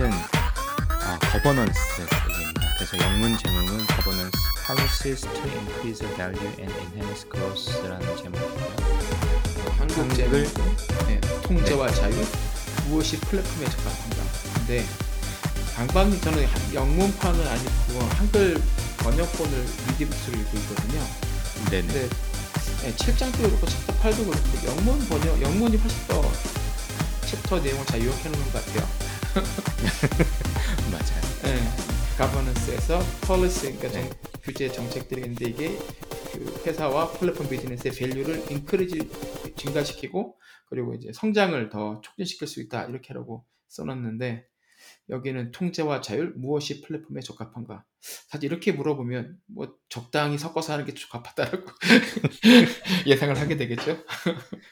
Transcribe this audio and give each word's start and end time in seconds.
8은 0.00 0.10
아, 1.02 1.18
거버넌스 1.18 1.78
얘기입니다. 2.00 2.60
그래서 2.78 2.96
영문 3.04 3.36
제목은 3.36 3.86
Governance 3.86 4.30
Policies 4.66 5.20
to 5.26 5.42
Increase 5.42 6.08
Value 6.16 6.54
and 6.58 6.72
Enhance 6.72 7.28
Growth라는 7.30 8.16
제목이고요. 8.16 8.76
한국? 9.76 10.14
제목은 10.14 10.44
네, 11.06 11.20
통제와 11.42 11.90
자유 11.92 12.14
무엇이 12.88 13.18
플랫폼에 13.20 13.66
적합한가 13.68 14.22
근데 14.54 14.86
강박님 15.76 16.18
저는 16.22 16.46
한- 16.46 16.74
영문판은 16.74 17.46
아니고 17.46 18.00
한글 18.16 18.62
번역본을 19.00 19.66
리디북스로 19.88 20.38
읽고 20.38 20.56
있거든요 20.60 21.06
네네. 21.70 21.86
근데 21.88 22.08
네, 22.82 22.94
7장도 22.96 23.36
그렇고 23.36 23.66
챕터 23.66 23.92
8도 23.98 24.16
그렇고 24.30 24.66
영문 24.66 24.98
번역 25.10 25.42
영문이 25.42 25.76
훨씬 25.76 26.06
더 26.08 26.22
챕터 27.26 27.60
내용을 27.60 27.84
잘 27.86 28.02
요약해 28.02 28.28
놓은 28.30 28.44
것 28.50 28.64
같아요 28.64 28.88
맞아요. 30.90 31.20
네, 31.44 32.16
governance에서 32.18 32.98
policy 33.26 33.76
그러니까 33.76 33.88
정, 33.90 34.10
규제 34.42 34.68
정책들이 34.68 35.22
있는데 35.22 35.50
이게 35.50 35.78
그 36.32 36.62
회사와 36.66 37.12
플랫폼 37.12 37.48
비즈니스의 37.48 37.94
value를 37.94 38.50
increase 38.50 39.54
증가시키고 39.56 40.36
그리고 40.66 40.94
이제 40.94 41.12
성장을 41.12 41.68
더 41.70 42.00
촉진시킬 42.00 42.48
수 42.48 42.60
있다 42.60 42.86
이렇게 42.86 43.08
하라고 43.08 43.44
써놨는데 43.68 44.46
여기는 45.10 45.52
통제와 45.52 46.00
자율 46.00 46.32
무엇이 46.34 46.80
플랫폼에 46.80 47.20
적합한가 47.20 47.84
사실 48.02 48.50
이렇게 48.50 48.72
물어보면 48.72 49.36
뭐 49.46 49.74
적당히 49.88 50.38
섞어서 50.38 50.72
하는 50.72 50.84
게 50.86 50.94
적합하다라고 50.94 51.64
예상을 53.06 53.38
하게 53.38 53.56
되겠죠 53.56 53.98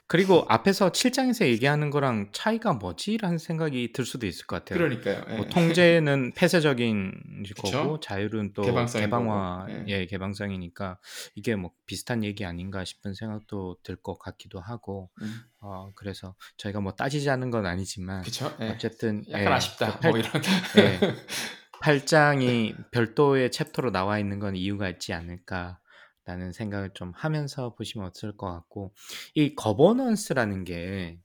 그리고 0.06 0.44
앞에서 0.48 0.90
7장에서 0.92 1.46
얘기하는 1.46 1.90
거랑 1.90 2.30
차이가 2.32 2.72
뭐지? 2.72 3.18
라는 3.18 3.36
생각이 3.38 3.92
들 3.92 4.04
수도 4.06 4.26
있을 4.26 4.46
것 4.46 4.56
같아요. 4.64 4.78
그러니까요 4.78 5.24
예. 5.28 5.36
뭐 5.36 5.46
통제는 5.46 6.32
폐쇄적인 6.34 7.44
그쵸? 7.48 7.82
거고 7.82 8.00
자율은 8.00 8.52
또 8.54 8.62
개방화. 8.62 9.66
예. 9.70 9.84
예 9.88 10.06
개방성이니까 10.06 10.98
이게 11.34 11.54
뭐 11.56 11.72
비슷한 11.86 12.24
얘기 12.24 12.44
아닌가 12.44 12.84
싶은 12.84 13.14
생각도 13.14 13.76
들 13.82 13.98
것 14.00 14.16
같기도 14.18 14.60
하고 14.60 15.10
음, 15.20 15.40
어 15.60 15.90
그래서 15.96 16.34
저희가 16.56 16.80
뭐 16.80 16.92
따지자는 16.92 17.50
건 17.50 17.66
아니지만 17.66 18.22
그쵸 18.22 18.54
예. 18.60 18.68
어쨌든 18.70 19.24
약간 19.28 19.42
예, 19.42 19.46
아쉽다 19.48 19.94
그 19.94 19.98
팔- 20.00 20.10
뭐 20.12 20.18
이런 20.20 20.32
예, 20.78 21.00
8장이 21.80 22.90
별도의 22.90 23.50
챕터로 23.50 23.90
나와 23.90 24.18
있는 24.18 24.38
건 24.38 24.56
이유가 24.56 24.88
있지 24.88 25.12
않을까 25.12 25.78
라는 26.24 26.52
생각을 26.52 26.90
좀 26.94 27.12
하면서 27.14 27.74
보시면 27.74 28.08
어떨 28.08 28.36
것 28.36 28.52
같고 28.52 28.92
이 29.34 29.54
거버넌스라는 29.54 30.64
게 30.64 31.18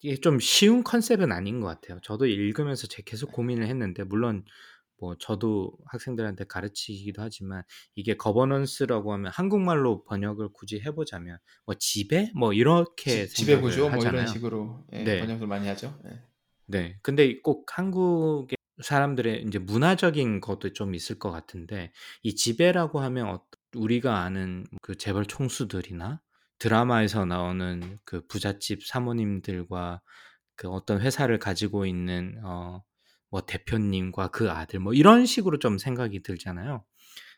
이게 0.00 0.16
좀 0.20 0.38
쉬운 0.38 0.84
컨셉은 0.84 1.32
아닌 1.32 1.60
것 1.60 1.66
같아요. 1.66 1.98
저도 2.02 2.26
읽으면서 2.26 2.86
제 2.86 3.02
계속 3.04 3.32
고민을 3.32 3.66
했는데 3.66 4.04
물론 4.04 4.44
뭐 5.00 5.16
저도 5.18 5.72
학생들한테 5.86 6.44
가르치기도 6.44 7.20
하지만 7.22 7.62
이게 7.94 8.16
거버넌스라고 8.16 9.12
하면 9.14 9.32
한국말로 9.34 10.04
번역을 10.04 10.50
굳이 10.52 10.80
해보자면 10.80 11.38
뭐 11.66 11.74
지배 11.78 12.30
뭐 12.36 12.52
이렇게 12.52 13.26
지- 13.26 13.34
지배 13.34 13.52
생각을 13.54 13.70
구조 13.70 13.90
뭐. 13.90 14.04
이런 14.04 14.26
식으로 14.26 14.84
예, 14.92 15.02
네. 15.04 15.20
번역을 15.20 15.46
많이 15.46 15.66
하죠. 15.68 15.98
예. 16.06 16.20
네. 16.66 16.98
근데 17.02 17.40
꼭 17.40 17.66
한국의 17.76 18.56
사람들의 18.82 19.44
이제 19.46 19.58
문화적인 19.58 20.40
것도 20.40 20.72
좀 20.72 20.94
있을 20.94 21.18
것 21.18 21.30
같은데 21.30 21.92
이 22.22 22.34
지배라고 22.34 23.00
하면 23.00 23.28
어 23.28 23.44
우리가 23.76 24.20
아는 24.20 24.66
그 24.82 24.96
재벌 24.96 25.26
총수들이나 25.26 26.20
드라마에서 26.58 27.24
나오는 27.24 27.98
그 28.04 28.26
부잣집 28.26 28.84
사모님들과 28.84 30.00
그 30.56 30.68
어떤 30.68 31.00
회사를 31.00 31.38
가지고 31.38 31.86
있는 31.86 32.40
어 32.44 32.82
뭐 33.34 33.40
대표님과 33.40 34.28
그 34.28 34.48
아들 34.52 34.78
뭐 34.78 34.94
이런 34.94 35.26
식으로 35.26 35.58
좀 35.58 35.76
생각이 35.76 36.22
들잖아요. 36.22 36.84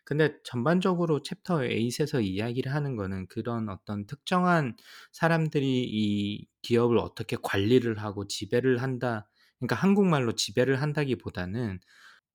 근데 0.05 0.35
전반적으로 0.43 1.23
챕터 1.23 1.63
8에서 1.63 2.23
이야기를 2.23 2.71
하는 2.71 2.95
거는 2.95 3.25
그런 3.27 3.67
어떤 3.67 4.05
특정한 4.05 4.75
사람들이 5.11 5.65
이 5.89 6.45
기업을 6.61 6.99
어떻게 6.99 7.35
관리를 7.41 7.97
하고 7.97 8.27
지배를 8.27 8.83
한다. 8.83 9.27
그러니까 9.59 9.75
한국말로 9.75 10.33
지배를 10.33 10.81
한다기보다는 10.81 11.79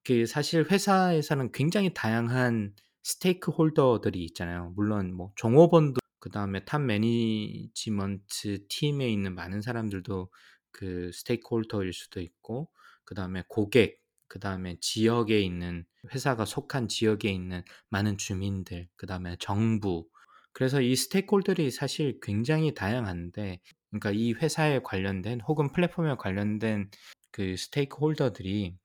그 0.05 0.27
사실 0.27 0.65
회사에서는 0.71 1.53
굉장히 1.53 1.95
다양한 1.95 2.75
stakeholder들이 3.03 4.25
있잖아요. 4.27 4.73
물론 4.77 5.15
뭐 5.15 5.33
종업원도 5.37 6.01
그 6.21 6.31
다음에 6.31 6.65
top 6.65 6.81
management 6.83 8.67
팀에 8.69 9.09
있는 9.11 9.35
많은 9.35 9.63
사람들도 9.63 10.31
그 10.71 11.11
stakeholder일 11.13 11.93
수도 11.93 12.21
있고 12.21 12.71
그 13.05 13.15
다음에 13.15 13.45
고객 13.49 14.01
그 14.29 14.39
다음에 14.41 14.77
지역에 14.81 15.41
있는 15.41 15.85
회사가 16.13 16.45
속한 16.45 16.89
지역에 16.89 17.29
있는 17.31 17.63
많은 17.91 18.19
주민들 18.19 18.89
그 18.97 19.07
다음에 19.07 19.37
정부 19.39 20.09
그래서 20.53 20.81
이 20.81 20.95
stakeholder들이 20.95 21.71
사실 21.71 22.19
굉장히 22.21 22.75
다양한데 22.75 23.61
그러니까 23.93 24.13
이 24.13 24.35
회사에 24.35 24.81
관련된 24.83 25.43
혹은 25.43 25.73
플랫폼에 25.73 26.17
관련된 26.17 26.91
그 27.33 27.57
스테이크홀더들이 27.59 28.79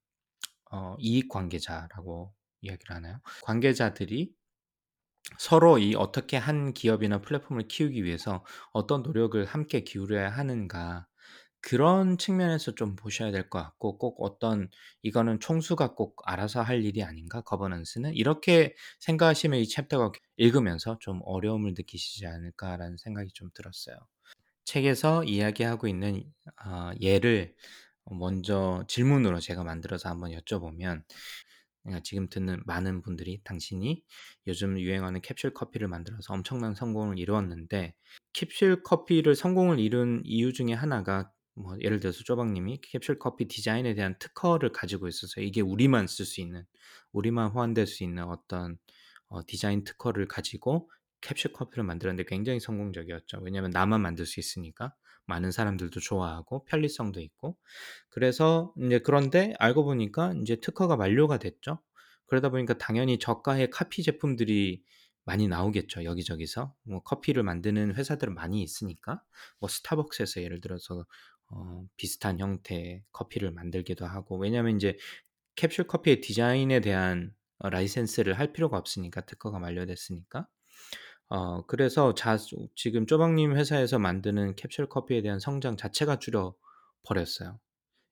어 0.72 0.96
이익 1.00 1.30
관계자라고 1.30 2.34
이야기를 2.62 2.96
하나요? 2.96 3.22
관계자들이 3.42 4.34
서로 5.40 5.78
이 5.80 5.96
어떻게 5.96 6.38
한 6.38 6.74
기업이나 6.74 7.22
플랫폼을 7.22 7.68
키우기 7.68 8.04
위해서 8.04 8.46
어떤 8.72 9.02
노력을 9.04 9.44
함께 9.46 9.82
기울여야 9.84 10.30
하는가 10.30 11.08
그런 11.62 12.18
측면에서 12.18 12.76
좀 12.76 12.96
보셔야 12.96 13.32
될 13.32 13.50
것 13.50 13.60
같고 13.62 13.98
꼭 14.00 14.18
어떤 14.24 14.70
이거는 15.04 15.40
총수가 15.42 15.96
꼭 15.96 16.16
알아서 16.26 16.62
할 16.62 16.84
일이 16.86 17.04
아닌가 17.04 17.42
거버넌스는 17.42 18.14
이렇게 18.16 18.76
생각하시면 19.00 19.60
이 19.60 19.68
챕터가 19.68 20.12
읽으면서 20.38 20.98
좀 21.00 21.22
어려움을 21.26 21.74
느끼시지 21.78 22.26
않을까라는 22.28 22.98
생각이 22.98 23.32
좀 23.34 23.50
들었어요. 23.56 23.98
책에서 24.68 25.24
이야기하고 25.24 25.88
있는 25.88 26.24
아, 26.58 26.94
예를 27.00 27.56
먼저 28.12 28.84
질문으로 28.88 29.40
제가 29.40 29.64
만들어서 29.64 30.10
한번 30.10 30.32
여쭤보면 30.32 31.04
그러니까 31.84 32.04
지금 32.04 32.28
듣는 32.28 32.62
많은 32.66 33.02
분들이 33.02 33.42
당신이 33.46 34.04
요즘 34.46 34.78
유행하는 34.78 35.22
캡슐 35.22 35.54
커피를 35.54 35.88
만들어서 35.88 36.34
엄청난 36.34 36.76
성공을 36.76 37.18
이루었는데 37.18 37.96
캡슐 38.34 38.84
커피를 38.84 39.36
성공을 39.36 39.80
이룬 39.80 40.22
이유 40.26 40.52
중에 40.52 40.74
하나가 40.74 41.32
뭐 41.56 41.78
예를 41.80 42.02
들어서 42.02 42.24
쪼박님이 42.26 42.82
캡슐 42.82 43.20
커피 43.20 43.48
디자인에 43.48 43.96
대한 43.96 44.20
특허를 44.20 44.74
가지고 44.74 45.08
있어서 45.08 45.40
이게 45.40 45.62
우리만 45.62 46.08
쓸 46.08 46.26
수 46.26 46.42
있는 46.42 46.66
우리만 47.14 47.52
호환될 47.52 47.88
수 47.88 48.04
있는 48.04 48.24
어떤 48.26 48.78
어, 49.30 49.46
디자인 49.46 49.86
특허를 49.86 50.28
가지고 50.28 50.90
캡슐 51.22 51.54
커피를 51.54 51.84
만들었는데 51.84 52.28
굉장히 52.28 52.60
성공적이었죠. 52.60 53.40
왜냐하면 53.42 53.72
나만 53.72 54.02
만들 54.02 54.26
수 54.26 54.40
있으니까 54.40 54.94
많은 55.26 55.52
사람들도 55.52 56.00
좋아하고 56.00 56.66
편리성도 56.66 57.20
있고 57.22 57.58
그래서 58.10 58.74
이제 58.78 59.00
그런데 59.00 59.54
알고 59.60 59.84
보니까 59.84 60.34
이제 60.42 60.56
특허가 60.56 60.96
만료가 60.96 61.38
됐죠. 61.38 61.80
그러다 62.28 62.50
보니까 62.50 62.78
당연히 62.78 63.20
저가의 63.20 63.70
카피 63.70 64.04
제품들이 64.04 64.84
많이 65.24 65.48
나오겠죠. 65.48 66.06
여기저기서 66.06 66.74
뭐 66.84 67.02
커피를 67.04 67.44
만드는 67.44 67.96
회사들은 67.96 68.34
많이 68.34 68.62
있으니까 68.64 69.22
뭐 69.60 69.68
스타벅스에서 69.68 70.42
예를 70.42 70.62
들어서 70.62 71.06
어, 71.50 71.86
비슷한 71.98 72.40
형태의 72.40 73.04
커피를 73.12 73.52
만들기도 73.52 74.06
하고 74.06 74.38
왜냐하면 74.38 74.78
이제 74.78 74.98
캡슐 75.56 75.88
커피의 75.88 76.22
디자인에 76.22 76.80
대한 76.80 77.34
어, 77.60 77.70
라이센스를 77.70 78.40
할 78.40 78.54
필요가 78.54 78.78
없으니까 78.78 79.22
특허가 79.22 79.60
만료됐으니까 79.60 80.48
어, 81.30 81.66
그래서 81.66 82.14
자, 82.14 82.38
지금 82.76 83.06
쪼박님 83.06 83.56
회사에서 83.56 84.00
만드는 84.00 84.56
캡슐 84.56 84.88
커피에 84.90 85.22
대한 85.22 85.40
성장 85.40 85.76
자체가 85.78 86.20
줄어 86.20 86.56
버렸어요. 87.04 87.60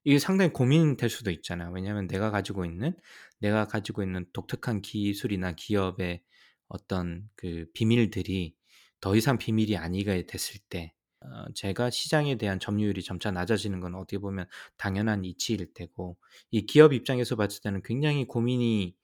이게 0.04 0.18
상당히 0.18 0.52
고민될 0.52 1.10
수도 1.10 1.30
있잖아요. 1.32 1.72
왜냐하면 1.72 2.06
내가 2.08 2.30
가지고 2.30 2.64
있는 2.64 2.96
내가 3.40 3.66
가지고 3.66 4.02
있는 4.02 4.26
독특한 4.32 4.82
기술이나 4.82 5.52
기업의 5.52 6.22
어떤 6.68 7.28
그 7.36 7.66
비밀들이 7.74 8.56
더 9.00 9.16
이상 9.16 9.38
비밀이 9.38 9.76
아니게 9.76 10.26
됐을 10.26 10.60
때 10.70 10.96
어 11.20 11.46
제가 11.54 11.90
시장에 11.90 12.36
대한 12.36 12.60
점유율이 12.60 13.02
점차 13.02 13.30
낮아지는 13.30 13.80
건 13.80 13.94
어떻게 13.94 14.18
보면 14.18 14.46
당연한 14.76 15.24
이치일 15.24 15.72
테고 15.74 16.18
이 16.50 16.66
기업 16.66 16.92
입장에서 16.92 17.36
봤을 17.36 17.62
때는 17.62 17.82
굉장히 17.82 18.26
고민이 18.26 18.94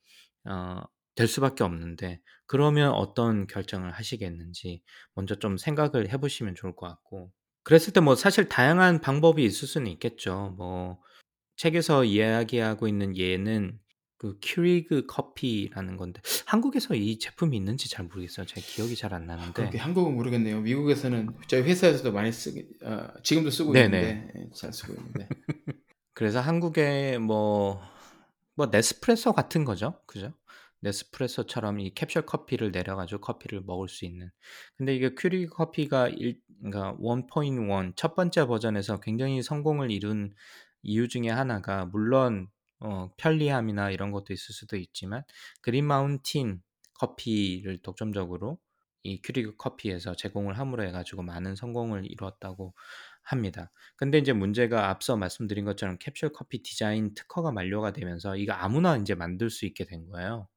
어 0.45 0.81
될 1.15 1.27
수밖에 1.27 1.63
없는데 1.63 2.21
그러면 2.45 2.91
어떤 2.91 3.47
결정을 3.47 3.91
하시겠는지 3.91 4.81
먼저 5.13 5.35
좀 5.35 5.57
생각을 5.57 6.09
해 6.11 6.17
보시면 6.17 6.55
좋을 6.55 6.75
것 6.75 6.87
같고 6.87 7.31
그랬을 7.63 7.93
때 7.93 8.01
뭐 8.01 8.15
사실 8.15 8.49
다양한 8.49 8.99
방법이 9.01 9.43
있을 9.45 9.67
수는 9.67 9.87
있겠죠. 9.93 10.53
뭐 10.57 10.99
책에서 11.55 12.03
이야기하고 12.03 12.87
있는 12.87 13.15
예는 13.15 13.79
그 14.17 14.37
큐리그 14.41 15.05
커피라는 15.05 15.97
건데 15.97 16.21
한국에서 16.45 16.95
이 16.95 17.19
제품이 17.19 17.55
있는지 17.57 17.89
잘 17.89 18.05
모르겠어요. 18.05 18.45
제가 18.45 18.61
기억이 18.65 18.95
잘안 18.95 19.27
그렇게 19.27 19.61
나는데 19.61 19.77
한국은 19.77 20.15
모르겠네요. 20.15 20.61
미국에서는 20.61 21.29
저희 21.47 21.61
회사에서도 21.63 22.11
많이 22.11 22.31
쓰기 22.31 22.65
어 22.83 23.07
지금도 23.23 23.49
쓰고 23.49 23.73
네네. 23.73 23.97
있는데 24.01 24.33
예잘 24.51 24.73
쓰고 24.73 24.93
있는데. 24.93 25.27
그래서 26.13 26.39
한국에 26.41 27.17
뭐뭐 27.17 28.67
네스프레소 28.71 29.33
같은 29.33 29.65
거죠. 29.65 29.99
그죠? 30.05 30.33
네스프레소처럼 30.83 31.79
이 31.79 31.93
캡슐 31.93 32.25
커피를 32.25 32.71
내려 32.71 32.95
가지고 32.95 33.21
커피를 33.21 33.61
먹을 33.65 33.87
수 33.89 34.05
있는. 34.05 34.29
근데 34.77 34.95
이게 34.95 35.15
큐리그 35.15 35.53
커피가 35.55 36.09
일 36.09 36.41
그러니까 36.61 36.95
1.1 36.99 37.93
첫 37.95 38.15
번째 38.15 38.45
버전에서 38.47 38.99
굉장히 39.01 39.41
성공을 39.43 39.91
이룬 39.91 40.33
이유 40.83 41.07
중에 41.07 41.29
하나가 41.29 41.85
물론 41.85 42.47
어 42.79 43.11
편리함이나 43.17 43.91
이런 43.91 44.11
것도 44.11 44.33
있을 44.33 44.53
수도 44.53 44.77
있지만 44.77 45.23
그린 45.61 45.85
마운틴 45.85 46.61
커피를 46.95 47.81
독점적으로 47.81 48.59
이 49.03 49.21
큐리그 49.21 49.55
커피에서 49.57 50.15
제공을 50.15 50.57
함으로 50.57 50.83
해 50.83 50.91
가지고 50.91 51.23
많은 51.23 51.55
성공을 51.55 52.09
이루었다고 52.09 52.73
합니다. 53.23 53.71
근데 53.97 54.19
인제 54.19 54.33
문제가 54.33 54.89
앞서 54.89 55.17
말씀드린 55.17 55.65
것처럼 55.65 55.97
캡슐 55.99 56.31
커피 56.33 56.61
디자인 56.63 57.13
특허가 57.13 57.51
만료가 57.51 57.91
되면서 57.93 58.35
이거 58.37 58.53
아무나 58.53 58.95
인제 58.97 59.15
만들 59.15 59.49
수 59.49 59.65
있게 59.65 59.85
된 59.85 60.07
거예요. 60.07 60.47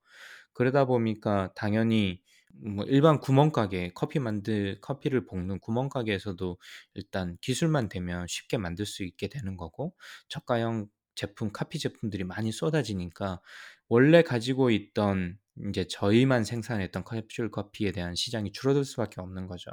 그러다 0.56 0.86
보니까 0.86 1.52
당연히 1.54 2.22
뭐 2.54 2.86
일반 2.86 3.20
구멍가게 3.20 3.90
커피 3.94 4.18
만들 4.18 4.80
커피를 4.80 5.26
볶는 5.26 5.60
구멍가게에서도 5.60 6.58
일단 6.94 7.36
기술만 7.42 7.90
되면 7.90 8.26
쉽게 8.26 8.56
만들 8.56 8.86
수 8.86 9.04
있게 9.04 9.28
되는 9.28 9.58
거고 9.58 9.94
저가형 10.28 10.88
제품 11.14 11.52
카피 11.52 11.78
제품들이 11.78 12.24
많이 12.24 12.52
쏟아지니까 12.52 13.42
원래 13.88 14.22
가지고 14.22 14.70
있던 14.70 15.38
인제 15.58 15.88
저희만 15.88 16.44
생산했던 16.44 17.04
캡슐 17.04 17.50
커피에 17.50 17.92
대한 17.92 18.14
시장이 18.14 18.52
줄어들 18.52 18.84
수밖에 18.84 19.20
없는 19.20 19.48
거죠. 19.48 19.70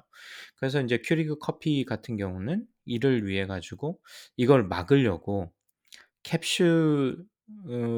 그래서 0.58 0.82
인제 0.82 1.00
큐리그 1.06 1.38
커피 1.40 1.86
같은 1.86 2.18
경우는 2.18 2.66
이를 2.86 3.26
위해 3.26 3.46
가지고 3.46 4.02
이걸 4.36 4.64
막으려고 4.66 5.54
캡슐 6.24 7.26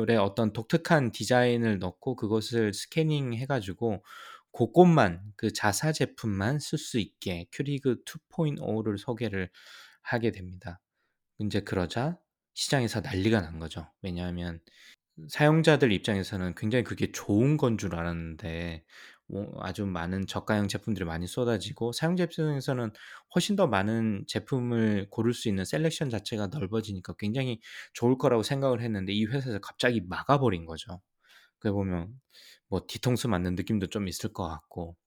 의 0.09 0.17
어떤 0.17 0.53
독특한 0.53 1.11
디자인을 1.11 1.79
넣고 1.79 2.15
그것을 2.15 2.73
스캐닝 2.73 3.33
해 3.35 3.45
가지고 3.45 4.03
고것만 4.51 5.21
그 5.37 5.51
자사 5.53 5.91
제품만 5.91 6.59
쓸 6.59 6.77
수 6.79 6.99
있게 6.99 7.47
큐리그 7.51 8.03
2.0를 8.05 8.97
소개를 8.97 9.49
하게 10.01 10.31
됩니다. 10.31 10.81
인제 11.39 11.61
그러자 11.61 12.19
시장에서 12.55 13.01
난리가 13.01 13.41
난 13.41 13.59
거죠. 13.59 13.87
왜냐하면 14.01 14.61
사용자들 15.29 15.91
입장에서는 15.93 16.55
굉장히 16.55 16.83
그게 16.83 17.11
좋은 17.11 17.57
건 17.57 17.77
줄 17.77 17.95
알았는데 17.95 18.83
뭐 18.83 19.14
아주 19.59 19.85
많은 19.85 20.27
저가형 20.27 20.67
제품들이 20.67 21.05
많이 21.05 21.27
쏟아지고 21.27 21.91
사용자 21.93 22.25
입장에서는 22.25 22.91
훨씬 23.35 23.55
더 23.55 23.67
많은 23.67 24.25
제품을 24.27 25.07
고를 25.09 25.33
수 25.33 25.49
있는 25.49 25.65
selection 25.65 26.09
자체가 26.09 26.47
넓어지니까 26.47 27.13
굉장히 27.17 27.59
좋을 27.93 28.17
거라고 28.17 28.43
생각을 28.43 28.81
했는데 28.81 29.13
이 29.13 29.25
회사에서 29.25 29.59
갑자기 29.59 30.01
막아 30.01 30.39
버린 30.39 30.65
거죠. 30.65 31.01
그래 31.59 31.71
보면 31.73 32.13
뭐 32.69 32.85
뒤통수 32.87 33.27
맞는 33.29 33.55
느낌도 33.55 33.87
좀 33.87 34.07
있을 34.07 34.33
것 34.33 34.47
같고 34.47 34.97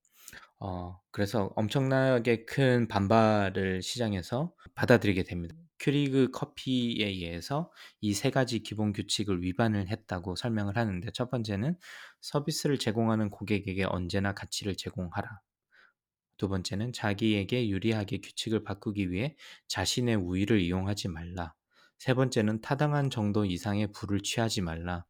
어 0.61 1.00
그래서 1.12 1.53
엄청나게 1.56 2.47
큰 2.47 2.88
반발을 2.88 3.82
시장에서 3.82 4.55
받아들이게 4.75 5.25
됩니다. 5.25 5.56
큐리그 5.81 6.31
커피에 6.33 7.07
의해서 7.07 7.71
이 8.01 8.13
세 8.15 8.31
가지 8.31 8.61
기본 8.61 8.93
규칙을 8.93 9.43
위반을 9.43 9.89
했다고 9.89 10.37
설명을 10.37 10.77
하는데 10.77 11.09
첫 11.13 11.31
번째는 11.31 11.77
서비스를 12.21 12.79
제공하는 12.79 13.31
고객에게 13.31 13.85
언제나 13.85 14.33
가치를 14.35 14.77
제공하라. 14.77 15.41
두 16.37 16.49
번째는 16.49 16.93
자기에게 16.93 17.69
유리하게 17.69 18.19
규칙을 18.19 18.63
바꾸기 18.65 19.11
위해 19.11 19.37
자신의 19.69 20.17
우위를 20.17 20.61
이용하지 20.61 21.09
말라. 21.09 21.55
세 21.99 22.15
번째는 22.15 22.61
타당한 22.61 23.11
정도 23.11 23.45
이상의 23.45 23.93
부를 23.93 24.21
취하지 24.23 24.63
말라. 24.63 25.05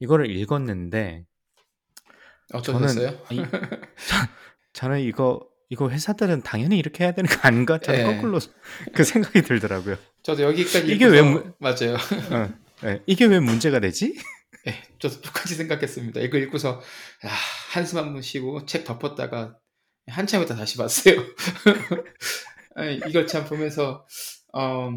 이거를 0.00 0.30
읽었는데 0.30 1.26
저는 2.62 2.88
어떠셨어요? 2.88 3.26
이 3.30 3.36
저 4.06 4.16
저는 4.72 5.00
이거 5.00 5.49
이거 5.70 5.88
회사들은 5.88 6.42
당연히 6.42 6.78
이렇게 6.78 7.04
해야 7.04 7.12
되는 7.12 7.30
거 7.30 7.36
아닌가? 7.42 7.78
저는 7.78 8.00
예. 8.00 8.04
거꾸로 8.04 8.38
그 8.92 9.04
생각이 9.04 9.42
들더라고요. 9.42 9.96
저도 10.22 10.42
여기까지 10.42 10.92
이게 10.92 11.06
왜문 11.06 11.54
맞아요. 11.58 11.94
어 12.30 12.48
예. 12.84 13.00
이게 13.06 13.24
왜 13.26 13.38
문제가 13.40 13.78
되지? 13.80 14.14
예. 14.66 14.82
저도 14.98 15.20
똑같이 15.22 15.54
생각했습니다. 15.54 16.20
이거 16.20 16.38
읽고서 16.38 16.80
아 17.22 17.28
한숨 17.72 17.98
한 17.98 18.12
번 18.12 18.20
쉬고 18.20 18.66
책 18.66 18.84
덮었다가 18.84 19.56
한참 20.08 20.42
있다 20.42 20.56
다시 20.56 20.76
봤어요. 20.76 21.14
아니 22.74 22.96
이걸 23.08 23.26
참 23.26 23.44
보면서 23.44 24.06
어 24.52 24.90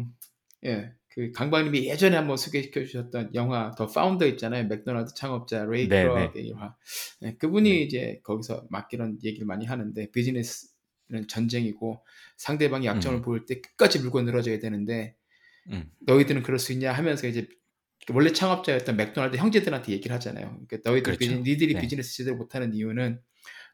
예. 0.66 0.90
그 1.14 1.30
강박님이 1.30 1.86
예전에 1.88 2.16
한번 2.16 2.36
소개시켜 2.36 2.84
주셨던 2.84 3.34
영화 3.34 3.70
The 3.76 3.86
Founder 3.86 4.26
있잖아요. 4.26 4.66
맥도날드 4.66 5.14
창업자 5.14 5.64
레이 5.64 5.88
네네. 5.88 6.08
크록의 6.08 6.50
영화. 6.50 6.74
예. 7.22 7.36
그분이 7.36 7.70
네. 7.70 7.76
이제 7.82 8.20
거기서 8.24 8.66
막 8.68 8.92
이런 8.92 9.16
얘기를 9.22 9.46
많이 9.46 9.64
하는데 9.64 10.10
비즈니스는 10.10 11.28
전쟁이고 11.28 12.04
상대방이 12.36 12.86
약점을 12.86 13.20
음. 13.20 13.22
보일 13.22 13.46
때 13.46 13.60
끝까지 13.60 14.00
물고 14.00 14.22
늘어져야 14.22 14.58
되는데 14.58 15.14
음. 15.70 15.88
너희들은 16.00 16.42
그럴 16.42 16.58
수 16.58 16.72
있냐 16.72 16.92
하면서 16.92 17.28
이제 17.28 17.46
원래 18.12 18.32
창업자였던 18.32 18.96
맥도날드 18.96 19.36
형제들한테 19.36 19.92
얘기를 19.92 20.12
하잖아요. 20.16 20.58
그러니까 20.66 20.90
너희들 20.90 21.16
그렇죠. 21.16 21.42
니들이 21.42 21.74
네. 21.74 21.80
비즈니스 21.80 22.16
제대로 22.16 22.36
못하는 22.36 22.74
이유는 22.74 23.20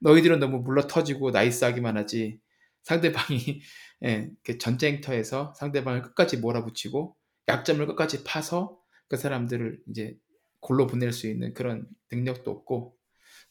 너희들은 0.02 0.40
너무 0.40 0.58
물러터지고 0.58 1.30
nice하기만 1.30 1.96
하지 1.96 2.38
상대방이 2.82 3.62
예, 4.04 4.30
그 4.44 4.58
전쟁터에서 4.58 5.54
상대방을 5.56 6.02
끝까지 6.02 6.36
몰아붙이고 6.36 7.16
약점을 7.48 7.84
끝까지 7.86 8.24
파서 8.24 8.78
그 9.08 9.16
사람들을 9.16 9.80
이제 9.88 10.16
골로 10.60 10.86
보낼 10.86 11.12
수 11.12 11.26
있는 11.26 11.54
그런 11.54 11.86
능력도 12.12 12.50
없고 12.50 12.96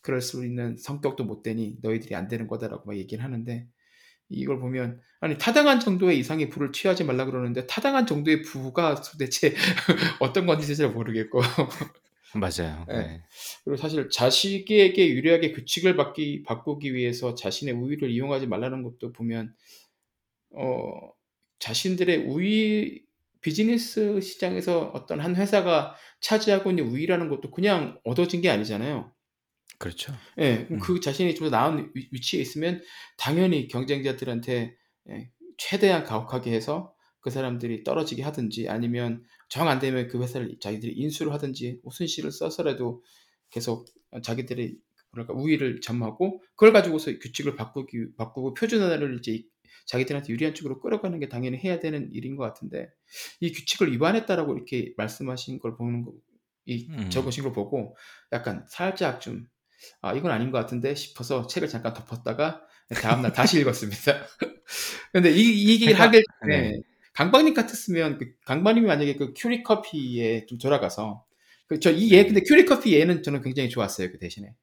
그럴 0.02 0.22
수 0.22 0.46
있는 0.46 0.78
성격도 0.78 1.26
못 1.26 1.44
되니 1.44 1.78
너희들이 1.82 2.16
안 2.16 2.28
되는 2.28 2.48
거다라고 2.48 2.86
막 2.86 2.98
얘기를 2.98 3.24
하는데 3.24 3.68
이걸 4.30 4.60
보면 4.60 5.02
아니 5.20 5.38
타당한 5.38 5.80
정도의 5.80 6.20
이상의 6.20 6.50
부를 6.50 6.72
취하지 6.72 7.04
말라 7.04 7.26
그러는데 7.26 7.66
타당한 7.68 8.06
정도의 8.06 8.44
부가 8.44 9.02
도대체 9.02 9.56
어떤 10.20 10.46
건지 10.46 10.76
잘 10.76 10.92
모르겠고 10.92 11.42
맞아요. 12.36 12.86
예. 12.92 12.94
네. 12.94 13.24
그리고 13.64 13.76
사실 13.76 14.10
자식에게 14.10 15.10
유리하게 15.10 15.52
규칙을 15.52 15.96
바기, 15.96 16.44
바꾸기 16.44 16.94
위해서 16.94 17.34
자신의 17.34 17.74
우위를 17.74 18.12
이용하지 18.12 18.46
말라는 18.46 18.84
것도 18.84 19.12
보면 19.14 19.56
어, 20.52 21.12
자신들의 21.58 22.18
우위 22.28 23.02
비즈니스 23.42 24.20
시장에서 24.22 24.92
어떤 24.94 25.20
한 25.22 25.36
회사가 25.36 25.96
차지하고 26.22 26.72
있는 26.72 26.86
우위라는 26.88 27.30
것도 27.30 27.52
그냥 27.52 28.00
얻어진 28.04 28.42
게 28.42 28.50
아니잖아요. 28.50 29.12
그렇죠. 29.78 30.14
예, 30.40 30.68
음. 30.72 30.80
그 30.80 31.00
자신이 31.00 31.36
좀더 31.36 31.56
나은 31.56 31.92
위- 31.96 32.10
위치에 32.12 32.42
있으면 32.42 32.82
당연히 33.18 33.68
경쟁자들한테 33.68 34.76
예, 35.10 35.32
최대한 35.58 36.04
가혹하게 36.04 36.52
해서 36.52 36.94
그 37.22 37.30
사람들이 37.30 37.84
떨어지게 37.84 38.24
하든지 38.24 38.70
아니면 38.70 39.24
정 39.50 39.68
안 39.68 39.80
되면 39.80 40.08
그 40.08 40.22
회사를 40.22 40.58
자기들이 40.60 40.94
인수를 40.94 41.34
하든지 41.34 41.80
우순실을 41.84 42.32
써서라도 42.32 43.04
계속 43.50 43.86
자기들이 44.24 44.78
뭐랄까 45.12 45.34
우위를 45.34 45.82
점하고 45.82 46.42
그걸 46.56 46.72
가지고서 46.74 47.12
규칙을 47.20 47.56
바꾸기 47.56 48.16
바꾸고 48.18 48.54
표준화를 48.54 49.18
이제 49.20 49.44
자기들한테 49.86 50.32
유리한 50.34 50.54
쪽으로 50.54 50.80
끌어가는 50.80 51.20
게 51.20 51.30
당연히 51.30 51.58
해야 51.58 51.80
되는 51.80 52.10
일인 52.12 52.36
것 52.36 52.44
같은데 52.44 52.90
이 53.40 53.52
규칙을 53.52 53.92
위반했다라고 53.92 54.56
이렇게 54.56 54.94
말씀하신 54.98 55.60
걸 55.60 55.76
보는 55.76 56.04
거, 56.04 56.14
이 56.66 56.88
음. 56.92 57.10
적으신 57.10 57.44
걸 57.44 57.54
보고 57.54 57.96
약간 58.32 58.66
살짝 58.70 59.22
좀 59.22 59.46
아, 60.02 60.14
이건 60.14 60.32
아닌 60.32 60.52
것 60.52 60.58
같은데 60.58 60.96
싶어서 60.96 61.48
책을 61.48 61.68
잠깐 61.68 61.94
덮었다가 61.94 62.62
다음날 63.02 63.32
다시 63.34 63.60
읽었습니다. 63.62 64.28
근데 65.14 65.32
이, 65.32 65.64
이 65.64 65.70
얘기를 65.72 65.94
그러니까 65.94 66.04
하길 66.04 66.24
네. 66.48 66.62
네. 66.62 66.82
강박님 67.14 67.54
같았으면 67.54 68.18
그 68.18 68.34
강박님이 68.46 68.88
만약에 68.88 69.16
그 69.16 69.34
큐리그 69.36 69.64
커피에 69.64 70.46
좀 70.46 70.58
돌아가서 70.58 71.26
그 71.68 71.80
저이예 71.80 72.24
네. 72.24 72.26
근데 72.26 72.42
큐리그 72.48 72.66
커피 72.66 72.94
예는 72.94 73.24
저는 73.24 73.42
굉장히 73.42 73.70
좋았어요 73.70 74.12
그 74.12 74.20
대신에 74.20 74.54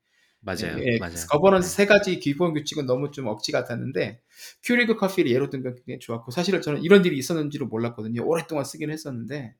맞아요. 0.47 0.79
예, 0.79 0.99
맞아요. 0.99 1.17
거버넌스 1.29 1.69
네. 1.71 1.75
세 1.77 1.87
가지 1.87 2.19
기본 2.21 2.55
규칙은 2.55 2.87
너무 2.87 3.11
좀 3.11 3.27
억지 3.27 3.53
같았는데 3.53 4.21
큐리그 4.63 4.97
커피를 4.97 5.31
예로 5.33 5.51
든 5.51 5.63
건 5.63 5.75
굉장히 5.75 5.99
좋았고 6.01 6.31
사실은 6.31 6.63
저는 6.63 6.83
이런 6.83 7.05
일이 7.05 7.19
있었는지도 7.19 7.67
몰랐거든요. 7.67 8.25
오랫동안 8.25 8.65
쓰긴 8.65 8.91
했었는데 8.91 9.55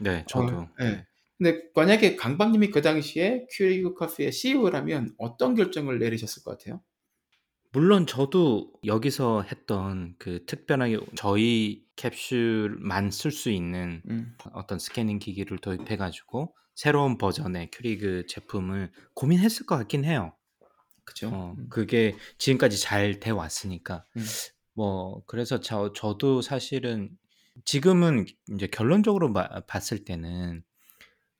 네, 0.00 0.24
저도. 0.28 0.56
어, 0.56 0.68
예. 0.80 0.84
네. 0.84 1.06
근데 1.38 1.62
만약에 1.74 2.16
강박님이 2.16 2.70
그 2.70 2.82
당시에 2.82 3.46
큐리그 3.50 3.94
커피의 3.94 4.32
CEO라면 4.32 5.14
어떤 5.18 5.54
결정을 5.54 5.98
내리셨을 5.98 6.42
것 6.44 6.58
같아요? 6.58 6.80
물론 7.72 8.06
저도 8.06 8.70
여기서 8.84 9.42
했던 9.42 10.14
그 10.18 10.44
특별하게 10.46 10.98
저희 11.16 11.84
캡슐만 11.96 13.10
쓸 13.10 13.30
수 13.30 13.50
있는 13.50 14.02
음, 14.10 14.36
어떤 14.52 14.78
스캐닝 14.78 15.18
기기를 15.18 15.58
도입해 15.58 15.96
가지고 15.96 16.54
새로운 16.74 17.16
버전의 17.16 17.70
큐리그 17.72 18.26
제품을 18.28 18.92
고민했을 19.14 19.64
것 19.66 19.76
같긴 19.78 20.04
해요. 20.04 20.34
그죠? 21.04 21.28
어, 21.28 21.54
음, 21.58 21.66
그게 21.70 22.14
지금까지 22.38 22.78
잘 22.80 23.18
돼 23.20 23.30
왔으니까. 23.30 24.04
음. 24.16 24.24
뭐 24.74 25.22
그래서 25.26 25.60
저 25.60 25.92
저도 25.94 26.42
사실은 26.42 27.10
지금은 27.64 28.26
이제 28.54 28.66
결론적으로 28.66 29.30
마- 29.30 29.60
봤을 29.66 30.04
때는 30.04 30.62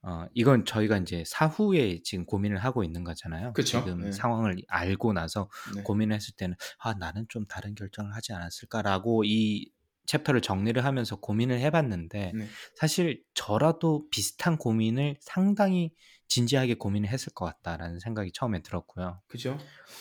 어, 0.03 0.27
이건 0.35 0.65
저희가 0.65 0.97
이제 0.99 1.23
사후에 1.27 2.01
지금 2.03 2.27
고민을 2.27 2.59
하고 2.59 2.83
있는 2.83 3.05
거잖아요. 3.05 3.53
그쵸? 3.53 3.79
지금 3.79 4.01
네. 4.01 4.13
상황을 4.13 4.57
알고 4.69 5.13
나서 5.13 5.49
네. 5.77 5.83
고민을 5.83 6.17
했을 6.17 6.35
때는 6.37 6.57
아 6.79 6.95
나는 6.95 7.27
좀 7.29 7.47
다른 7.47 7.75
결정을 7.75 8.15
하지 8.15 8.33
않았을까라고 8.33 9.25
이 9.25 9.71
챕터를 10.07 10.41
정리를 10.41 10.85
하면서 10.85 11.17
고민을 11.17 11.61
해봤는데 11.61 12.33
네. 12.35 12.47
사실 12.75 13.23
저라도 13.35 14.09
비슷한 14.11 14.59
고민을 14.59 15.17
상당히 15.21 15.93
진지하게 16.27 16.75
고민을 16.75 17.09
했을 17.09 17.33
것 17.33 17.45
같다라는 17.45 18.01
생각이 18.01 18.33
처음에 18.33 18.63
들었고요. 18.63 19.21
그죠? 19.29 19.59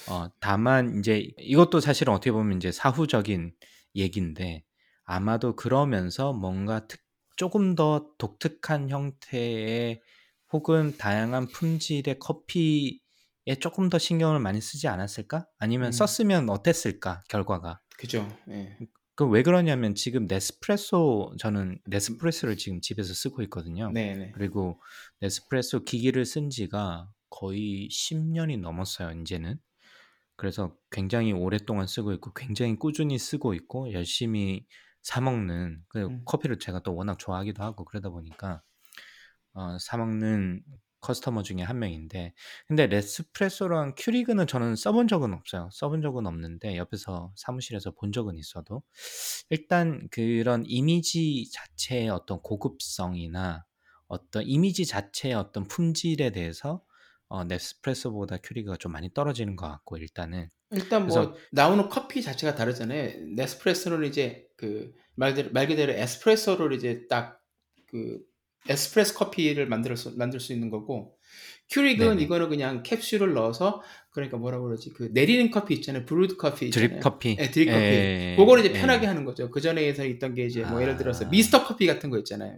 어, 0.10 0.28
다만 0.40 0.98
이제 0.98 1.30
이것도 1.38 1.80
사실은 1.80 2.14
어떻게 2.14 2.32
보면 2.32 2.58
이제 2.58 2.72
사후적인 2.72 3.54
얘기인데 3.96 4.64
아마도 5.04 5.56
그러면서 5.56 6.34
뭔가 6.34 6.88
특, 6.88 7.02
조금 7.36 7.76
더 7.76 8.08
독특한 8.18 8.90
형태의 8.90 10.02
혹은 10.54 10.98
다양한 10.98 11.48
품질의 11.48 12.20
커피에 12.20 13.00
조금 13.60 13.90
더 13.90 13.98
신경을 13.98 14.40
많이 14.40 14.62
쓰지 14.62 14.88
않았을까? 14.88 15.48
아니면 15.58 15.88
음. 15.88 15.92
썼으면 15.92 16.50
어땠을까? 16.50 17.24
결과가. 17.30 17.80
그죠? 17.98 18.28
예. 18.50 18.78
그 19.16 19.26
왜 19.28 19.44
그러냐면 19.44 19.94
지금 19.94 20.26
네스프레소 20.26 21.36
저는 21.38 21.80
네스프레소를 21.86 22.58
지금 22.58 22.82
집에서 22.82 23.14
쓰고 23.14 23.44
있거든요. 23.44 23.92
네, 23.94 24.16
네. 24.16 24.32
그리고 24.34 24.82
네스프레소 25.20 25.84
기기를 25.84 26.26
쓴 26.26 26.50
지가 26.50 27.08
거의 27.30 27.88
10년이 27.92 28.60
넘었어요, 28.60 29.12
이제는. 29.22 29.60
그래서 30.36 30.76
굉장히 30.90 31.34
오랫동안 31.34 31.86
쓰고 31.86 32.14
있고 32.14 32.34
굉장히 32.34 32.76
꾸준히 32.78 33.20
쓰고 33.20 33.54
있고 33.54 33.94
열심히 33.94 34.66
사 35.02 35.22
먹는 35.22 35.84
그 35.88 36.06
음. 36.06 36.22
커피를 36.26 36.60
제가 36.60 36.82
또 36.84 36.96
워낙 36.96 37.18
좋아하기도 37.20 37.64
하고 37.64 37.86
그러다 37.86 38.10
보니까 38.10 38.62
어, 39.54 39.78
사 39.80 39.98
먹는 39.98 40.64
커스터머 41.02 41.44
중에 41.44 41.64
한 41.64 41.80
명인데 41.80 42.34
근데 42.68 42.88
레스프레소랑 42.88 43.96
큐리그는 43.98 44.48
저는 44.48 44.76
써본 44.76 45.08
적은 45.08 45.34
없어요. 45.34 45.70
써본 45.74 46.02
적은 46.02 46.28
없는데 46.28 46.78
옆에서 46.78 47.34
사무실에서 47.36 47.92
본 47.92 48.12
적은 48.12 48.38
있어도 48.38 48.84
일단 49.50 50.08
그런 50.12 50.64
이미지 50.68 51.50
자체의 51.52 52.10
어떤 52.10 52.40
고급성이나 52.42 53.66
어떤 54.08 54.44
이미지 54.46 54.86
자체의 54.86 55.34
어떤 55.36 55.68
품질에 55.68 56.32
대해서 56.32 56.84
어, 57.28 57.44
네스프레소보다 57.46 58.38
큐리그가 58.44 58.78
좀 58.78 58.92
많이 58.92 59.12
떨어지는 59.14 59.56
것 59.56 59.68
같고 59.68 59.98
일단은 59.98 60.50
일단 60.72 61.02
그래서 61.04 61.24
뭐 61.24 61.36
나오는 61.52 61.90
커피 61.90 62.22
자체가 62.22 62.56
다르잖아요. 62.56 63.26
네스프레소는 63.36 64.08
이제 64.08 64.48
그 64.58 64.94
말 65.16 65.32
그대로, 65.34 65.50
말 65.52 65.68
그대로 65.68 65.92
에스프레소를 65.94 66.74
이제 66.74 67.06
딱 67.10 67.40
그 67.88 68.20
에스프레소 68.70 69.16
커피를 69.16 69.68
만들 69.68 69.98
수 69.98 70.16
만들 70.18 70.40
수 70.40 70.54
있는 70.54 70.70
거고 70.70 71.18
큐리그는 71.70 71.98
네네. 72.10 72.22
이거는 72.24 72.48
그냥 72.48 72.84
캡슐을 72.84 73.34
넣어서 73.34 73.82
그러니까 74.12 74.38
뭐라고 74.38 74.66
그러지 74.66 74.92
그 74.94 75.10
내리는 75.12 75.52
커피 75.52 75.74
있잖아요. 75.76 76.06
brewed 76.06 76.38
커피 76.38 76.68
있잖아요. 76.68 76.90
드립 76.90 77.02
커피. 77.02 77.36
예, 77.40 77.50
드립 77.52 77.66
커피. 77.66 77.80
예, 77.82 78.36
그거를 78.38 78.64
이제 78.66 78.74
예. 78.76 78.80
편하게 78.80 79.08
하는 79.08 79.26
거죠. 79.26 79.50
그 79.52 79.60
전에서 79.60 80.06
있던 80.06 80.36
게 80.36 80.46
이제 80.46 80.64
뭐 80.64 80.82
예를 80.82 80.96
들어서 80.96 81.26
아. 81.26 81.30
미스터 81.30 81.66
커피 81.66 81.86
같은 81.88 82.10
거 82.10 82.18
있잖아요. 82.20 82.58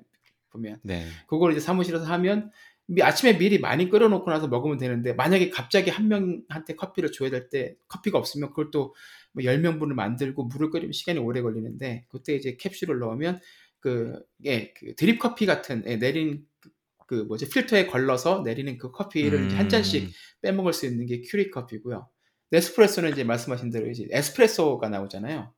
보면 0.52 0.80
네. 0.84 1.08
그걸 1.28 1.52
이제 1.54 1.60
사무실에서 1.62 2.06
하면 2.06 2.46
미- 2.46 2.52
아침에 3.02 3.38
미리 3.38 3.60
많이 3.60 3.90
끓여놓고 3.90 4.30
나서 4.30 4.48
먹으면 4.48 4.78
되는데 4.78 5.14
만약에 5.14 5.50
갑자기 5.50 5.90
한 5.90 6.08
명한테 6.10 6.76
커피를 6.76 7.12
줘야 7.12 7.30
될 7.30 7.50
때 7.50 7.76
커피가 7.88 8.18
없으면 8.18 8.50
그걸 8.50 8.72
또 8.72 8.94
뭐 9.34 9.44
10명분을 9.44 9.94
만들고 9.94 10.46
물을 10.46 10.70
끓이면 10.70 10.94
시간이 10.94 11.20
오래 11.20 11.42
걸리는데 11.42 12.06
그때 12.10 12.36
이제 12.36 12.56
캡슐을 12.58 13.00
넣으면 13.00 13.40
그, 13.80 14.24
예, 14.46 14.74
그 14.74 14.96
드립 14.96 15.20
커피 15.20 15.46
같은 15.46 15.84
예, 15.88 15.98
내린 15.98 16.46
그, 16.62 16.70
그 17.08 17.16
뭐지 17.24 17.50
필터에 17.50 17.88
걸러서 17.88 18.44
내리는 18.44 18.78
그 18.78 18.92
커피를 18.92 19.48
이제 19.48 19.56
한 19.58 19.68
잔씩 19.70 20.04
음, 20.04 20.10
빼먹을 20.42 20.72
수 20.74 20.86
있는 20.86 21.06
게 21.06 21.22
큐리 21.22 21.52
커피고요. 21.52 22.08
네스프레소는 22.52 23.12
이제 23.12 23.24
말씀하신 23.24 23.72
대로 23.72 23.90
이제 23.90 24.08
에스프레소가 24.12 24.88
나오잖아요. 24.90 25.52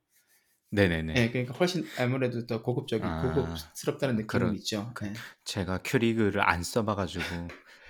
네네네. 0.70 1.14
예, 1.16 1.30
그러니까 1.30 1.54
훨씬 1.54 1.84
아무래도 1.98 2.46
더 2.46 2.62
고급적인 2.62 3.06
아, 3.06 3.22
고급스럽다는 3.22 4.16
느낌이 4.16 4.26
그런- 4.26 4.54
있죠. 4.56 4.92
예. 5.04 5.12
제가 5.44 5.80
큐리그를 5.84 6.40
안 6.42 6.62
써봐가지고 6.62 7.24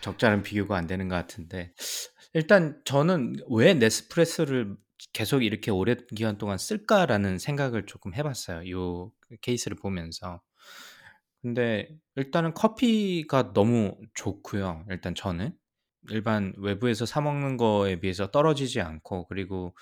적절한 0.03 0.43
비교가 0.43 0.77
안 0.77 0.87
되는 0.87 1.09
것 1.09 1.15
같은데 1.15 1.73
일단 2.35 2.81
저는 2.85 3.37
왜 3.51 3.75
네스프레소를 3.75 4.77
계속 5.13 5.43
이렇게 5.43 5.71
오랜 5.71 5.97
기간 6.15 6.37
동안 6.39 6.59
쓸까라는 6.59 7.39
생각을 7.39 7.87
조금 7.87 8.15
해봤어요. 8.15 8.71
요 8.71 9.13
케이스를 9.41 9.77
보면서. 9.77 10.43
근데 11.43 11.89
일단은 12.17 12.55
커피가 12.55 13.53
너무 13.53 13.97
좋고요. 14.15 14.85
일단 14.91 15.15
저는 15.15 15.53
일반 16.11 16.53
외부에서 16.59 17.07
사 17.07 17.21
먹는 17.21 17.57
거에 17.57 18.01
비해서 18.01 18.31
떨어지지 18.31 18.81
않고 18.81 19.27
그리고 19.29 19.77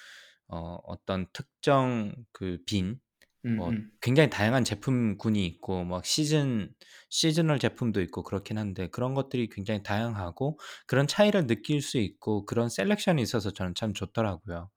어, 0.49 0.79
어떤 0.85 1.27
특정 1.33 2.15
그 2.33 2.59
bean, 2.67 3.01
음, 3.45 3.51
뭐 3.57 3.75
음. 3.75 3.91
굉장히 4.03 4.31
다양한 4.31 4.65
제품군이 4.65 5.47
있고 5.47 5.85
막 5.85 6.05
시즌 6.07 6.75
seasonal 7.11 7.59
제품도 7.59 8.03
있고 8.03 8.23
그렇긴 8.25 8.59
한데 8.59 8.89
그런 8.91 9.15
것들이 9.15 9.49
굉장히 9.49 9.83
다양하고 9.83 10.59
그런 10.87 11.07
차이를 11.07 11.47
느낄 11.47 11.81
수 11.83 11.99
있고 11.99 12.47
그런 12.47 12.69
selection이 12.69 13.23
있어서 13.23 13.53
저는 13.53 13.75
참 13.77 13.95
좋더라고요. 13.95 14.71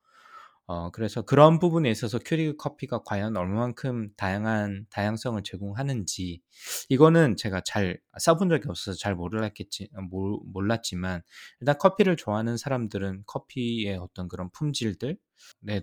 어 0.69 0.91
그래서 0.91 1.21
그런 1.21 1.59
부분에 1.59 1.89
있어서 1.89 2.19
큐리그 2.19 2.57
커피가 2.57 3.03
과연 3.05 3.38
얼마만큼 3.38 4.09
다양한 4.17 4.86
다양성을 4.89 5.41
제공하는지 5.43 6.41
이거는 6.89 7.38
제가 7.38 7.62
잘 7.62 8.00
써본 8.19 8.50
적이 8.50 8.67
없어서 8.69 8.97
잘 8.97 9.15
몰랐겠지 9.15 9.89
몰- 10.09 10.39
몰랐지만 10.45 11.21
일단 11.62 11.77
커피를 11.77 12.17
좋아하는 12.17 12.57
사람들은 12.57 13.24
커피의 13.27 13.95
어떤 13.97 14.27
그런 14.27 14.50
품질들에 14.51 15.15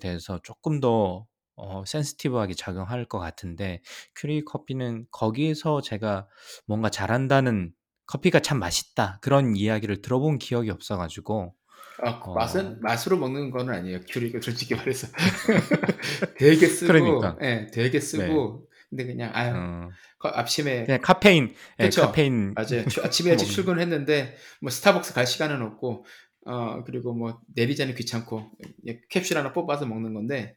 대해서 0.01 0.39
조금 0.43 0.81
더 0.81 1.27
어, 1.57 1.85
센시티브하게 1.87 2.53
작용할 2.55 3.05
것 3.07 3.19
같은데 3.21 3.81
큐리 4.17 4.45
커피는 4.45 5.07
거기에서 5.11 5.81
제가 5.81 6.29
뭔가 6.67 6.91
잘한다는 6.91 7.73
커피가 8.07 8.41
참 8.41 8.59
맛있다 8.59 9.19
그런 9.23 9.57
이야기를 9.57 10.03
들어본 10.03 10.39
기억이 10.39 10.69
없어가지고 10.71 11.55
아, 12.03 12.21
그 12.21 12.31
어. 12.31 12.35
맛은 12.35 12.81
맛으로 12.81 13.17
먹는 13.19 13.51
거는 13.51 13.73
아니에요. 13.75 14.01
큐리가 14.09 14.41
솔직히 14.43 14.75
말해서 14.75 15.07
되게 16.39 16.67
쓰고, 16.67 16.93
그러니까. 16.93 17.37
예, 17.43 17.67
되게 17.73 18.01
쓰고, 18.01 18.69
근데 18.91 19.07
그냥 19.07 19.31
아유 19.35 19.55
어, 19.55 19.89
거- 20.19 20.31
아침에 20.35 20.85
그냥 20.87 21.01
카페인 21.01 21.55
예, 21.81 21.85
그쵸. 21.85 22.03
카페인 22.03 22.55
맞아요. 22.55 22.87
추- 22.89 23.03
아침에 23.05 23.31
일찍. 23.33 23.47
출근했는데 23.47 24.37
뭐 24.61 24.71
스타벅스 24.71 25.15
갈 25.15 25.27
시간은 25.27 25.63
없고, 25.63 26.05
어 26.47 26.85
그리고 26.85 27.15
뭐 27.15 27.41
내리자는 27.55 27.95
귀찮고 27.95 28.51
예, 28.89 29.01
캡슐 29.11 29.37
하나 29.37 29.53
뽑아서 29.53 29.87
먹는 29.87 30.15
건데. 30.15 30.57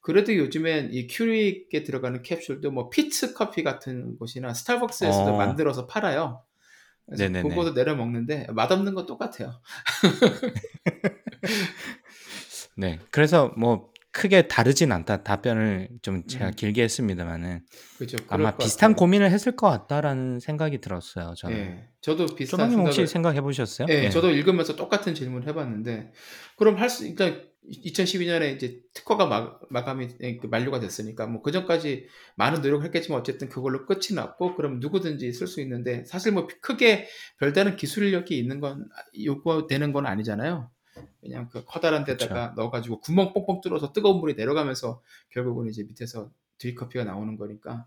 그래도 0.00 0.36
요즘엔 0.36 0.92
이 0.92 1.06
큐릭에 1.06 1.82
들어가는 1.84 2.20
캡슐도 2.22 2.70
뭐 2.70 2.90
피츠 2.90 3.32
커피 3.32 3.62
같은 3.62 4.18
곳이나 4.18 4.52
스타벅스에서도 4.52 5.32
어. 5.32 5.36
만들어서 5.38 5.86
팔아요. 5.86 6.42
그래서 7.06 7.24
네네네. 7.24 7.48
그거도 7.48 7.74
내려 7.74 7.94
먹는데 7.94 8.46
맛없는 8.52 8.94
거 8.94 9.06
똑같아요. 9.06 9.60
네 12.76 12.98
그래서 13.10 13.52
뭐 13.56 13.92
크게 14.14 14.46
다르진 14.48 14.92
않다 14.92 15.24
답변을 15.24 15.88
좀 16.02 16.26
제가 16.26 16.46
음. 16.46 16.52
길게 16.52 16.82
했습니다만은 16.84 17.60
그죠? 17.98 18.16
그럴 18.26 18.40
아마 18.40 18.52
것 18.52 18.58
비슷한. 18.64 18.94
고민을 18.94 19.30
했을 19.32 19.56
것 19.56 19.68
같다라는 19.68 20.38
생각이 20.40 20.80
들었어요 20.80 21.34
저는 21.36 21.56
예, 21.56 21.88
저도 22.00 22.26
비슷한 22.26 22.58
조방님 22.70 22.78
혹시 22.80 23.06
생각을 23.06 23.06
생각해 23.08 23.40
보셨어요? 23.40 23.88
예, 23.90 24.08
저도 24.10 24.30
읽으면서 24.30 24.76
똑같은 24.76 25.14
질문을 25.14 25.48
해봤는데 25.48 26.12
그럼 26.56 26.76
할 26.78 26.88
수 26.88 27.06
일단 27.06 27.42
2012년에 27.84 28.54
이제 28.54 28.80
특허가 28.92 29.24
마, 29.26 29.52
마감이 29.70 30.08
예, 30.20 30.36
그 30.36 30.46
만료가 30.46 30.80
됐으니까 30.80 31.26
뭐 31.26 31.42
그 31.42 31.50
전까지 31.50 32.06
많은 32.36 32.60
노력을 32.60 32.84
했겠지만 32.84 33.18
어쨌든 33.20 33.48
그걸로 33.48 33.86
끝이 33.86 34.14
났고 34.14 34.54
그럼 34.54 34.80
누구든지 34.80 35.32
쓸 35.32 35.46
수 35.46 35.60
있는데 35.62 36.04
사실 36.04 36.32
뭐 36.32 36.46
크게 36.60 37.08
별다른 37.38 37.76
기술력이 37.76 38.38
있는 38.38 38.60
건 38.60 38.86
요구되는 39.24 39.92
건 39.92 40.06
아니잖아요. 40.06 40.70
왜냐하면 41.22 41.48
그 41.48 41.64
커다란 41.64 42.04
데다가 42.04 42.50
그쵸. 42.50 42.62
넣어가지고 42.62 43.00
구멍 43.00 43.32
뻥뻥 43.32 43.60
뚫어서 43.60 43.92
뜨거운 43.92 44.20
물이 44.20 44.34
내려가면서 44.34 45.02
결국은 45.30 45.68
이제 45.68 45.82
밑에서 45.82 46.30
드립커피가 46.58 47.04
나오는 47.04 47.36
거니까. 47.36 47.86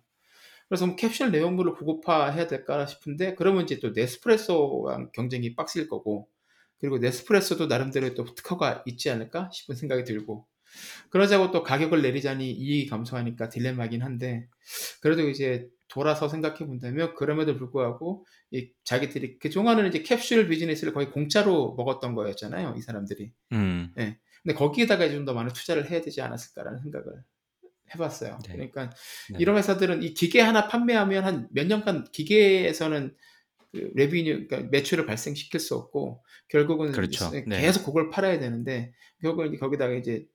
그래서 0.68 0.86
뭐 0.86 0.96
캡슐 0.96 1.32
내용물을 1.32 1.74
고급화해야 1.76 2.48
될까 2.48 2.86
싶은데 2.86 3.36
그러면 3.36 3.64
이제 3.64 3.80
또 3.80 3.92
네스프레소랑 3.92 5.12
경쟁이 5.14 5.56
빡실 5.56 5.88
거고 5.88 6.28
그리고 6.80 6.98
네스프레소도 6.98 7.68
나름대로 7.68 8.14
또 8.14 8.26
특허가 8.26 8.84
있지 8.86 9.10
않을까 9.10 9.50
싶은 9.52 9.76
생각이 9.76 10.04
들고 10.04 10.46
그러자고 11.10 11.52
또 11.52 11.64
가격을 11.64 12.02
내리자니 12.02 12.52
이익이 12.52 12.90
감소하니까 12.90 13.50
딜레마긴 13.50 14.04
한데 14.04 14.48
그래도 15.02 15.30
이제 15.30 15.70
돌아서 15.90 16.28
생각해 16.30 16.60
본다면 16.66 17.16
그럼에도 17.16 17.58
불구하고 17.58 18.26
이 18.52 18.72
자기들이 18.84 19.40
그동안은 19.40 19.88
이제 19.88 20.04
캡슐 20.04 20.50
비즈니스를 20.50 20.94
거의 20.94 21.12
공짜로 21.12 21.76
먹었던 21.76 22.14
거였잖아요 22.16 22.76
이 22.78 22.82
사람들이. 22.82 23.32
음. 23.54 23.92
네. 23.96 24.18
근데 24.44 24.56
거기에다가 24.58 25.10
좀 25.10 25.26
더 25.26 25.34
많은 25.34 25.52
투자를 25.54 25.90
해야 25.90 26.02
되지 26.02 26.22
않았을까라는 26.22 26.80
생각을 26.80 27.08
해봤어요. 27.96 28.38
네. 28.48 28.54
그러니까 28.56 28.90
네. 29.32 29.38
이런 29.40 29.58
회사들은 29.58 30.04
이 30.04 30.14
기계 30.14 30.42
하나 30.42 30.68
판매하면 30.68 31.24
한 31.24 31.48
몇 31.52 31.68
년간 31.68 32.08
기계에서는 32.12 33.16
그 33.72 33.92
레비뉴, 33.96 34.48
그러니까 34.48 34.70
매출을 34.72 35.06
발생시킬 35.06 35.60
수 35.60 35.76
없고 35.76 36.24
결국은 36.50 36.92
그렇죠. 36.92 37.30
네. 37.32 37.44
계속 37.62 37.82
네. 37.82 37.86
그걸 37.86 38.10
팔아야 38.10 38.40
되는데 38.40 38.94
결국은 39.22 39.58
거기다가 39.60 39.94
이제 39.96 40.26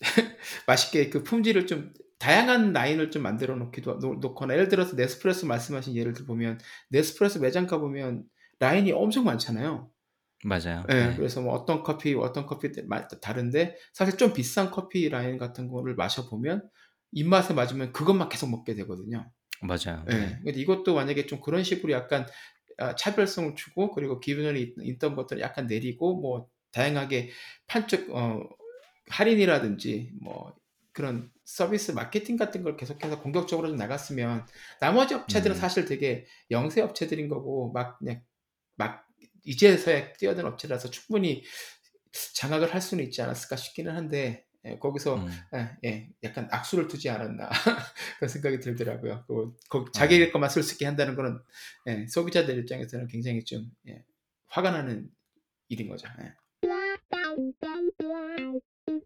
맛있게 0.66 1.10
그 1.10 1.22
품질을 1.22 1.66
좀 1.66 1.92
다양한 2.18 2.72
라인을 2.72 3.10
좀 3.10 3.22
만들어 3.22 3.56
놓기도 3.56 3.94
놓거나 3.96 4.54
예를 4.54 4.68
들어서 4.68 4.96
네스프레소 4.96 5.46
말씀하신 5.46 5.94
예를 5.96 6.12
들 6.12 6.26
보면 6.26 6.58
네스프레소 6.90 7.40
매장 7.40 7.66
가 7.66 7.78
보면 7.78 8.24
라인이 8.58 8.90
엄청 8.92 9.24
많잖아요. 9.24 9.90
맞아요. 10.44 10.84
네, 10.88 11.08
네. 11.08 11.16
그래서 11.16 11.40
뭐 11.40 11.54
어떤 11.54 11.82
커피 11.82 12.14
어떤 12.14 12.46
커피 12.46 12.70
다른데 13.20 13.76
사실 13.92 14.16
좀 14.16 14.32
비싼 14.32 14.70
커피 14.70 15.08
라인 15.08 15.38
같은 15.38 15.68
거를 15.68 15.94
마셔 15.94 16.28
보면 16.28 16.68
입맛에 17.12 17.54
맞으면 17.54 17.92
그것만 17.92 18.28
계속 18.28 18.50
먹게 18.50 18.74
되거든요. 18.74 19.30
맞아요. 19.62 20.04
네. 20.06 20.18
네. 20.18 20.40
근데 20.44 20.60
이것도 20.60 20.94
만약에 20.94 21.26
좀 21.26 21.40
그런 21.40 21.64
식으로 21.64 21.92
약간 21.92 22.26
아, 22.78 22.94
차별성을 22.94 23.54
주고 23.56 23.90
그리고 23.92 24.20
기존에 24.20 24.72
있던 24.82 25.16
것들을 25.16 25.40
약간 25.42 25.66
내리고 25.66 26.20
뭐 26.20 26.48
다양하게 26.72 27.30
판쪽 27.66 28.10
어 28.14 28.40
할인이라든지 29.08 30.12
뭐 30.20 30.54
그런 30.92 31.30
서비스 31.44 31.92
마케팅 31.92 32.36
같은 32.36 32.62
걸 32.62 32.76
계속해서 32.76 33.20
공격적으로 33.20 33.68
좀 33.68 33.76
나갔으면 33.76 34.46
나머지 34.80 35.14
업체들은 35.14 35.56
음. 35.56 35.60
사실 35.60 35.84
되게 35.84 36.26
영세 36.50 36.80
업체들인 36.80 37.28
거고 37.28 37.70
막 37.72 37.98
그냥 37.98 38.22
막 38.76 39.06
이제서야 39.44 40.14
뛰어든 40.14 40.44
업체라서 40.44 40.90
충분히 40.90 41.44
장악을 42.34 42.74
할 42.74 42.80
수는 42.80 43.04
있지 43.04 43.22
않았을까 43.22 43.56
싶기는 43.56 43.94
한데 43.94 44.46
예, 44.64 44.78
거기서 44.78 45.16
음. 45.16 45.30
예, 45.54 45.76
예, 45.84 46.08
약간 46.24 46.48
악수를 46.50 46.88
두지 46.88 47.08
않았나 47.08 47.48
그런 48.18 48.28
생각이 48.28 48.58
들더라고요. 48.58 49.24
그, 49.28 49.56
그 49.70 49.84
자기 49.92 50.20
어. 50.22 50.32
것만 50.32 50.50
쓸수 50.50 50.74
있게 50.74 50.86
한다는 50.86 51.14
거는 51.14 51.38
예, 51.86 52.06
소비자들 52.08 52.58
입장에서는 52.58 53.06
굉장히 53.06 53.44
좀 53.44 53.70
예, 53.88 54.04
화가 54.48 54.72
나는 54.72 55.08
일인 55.68 55.88
거죠. 55.88 56.08
예. 58.88 59.00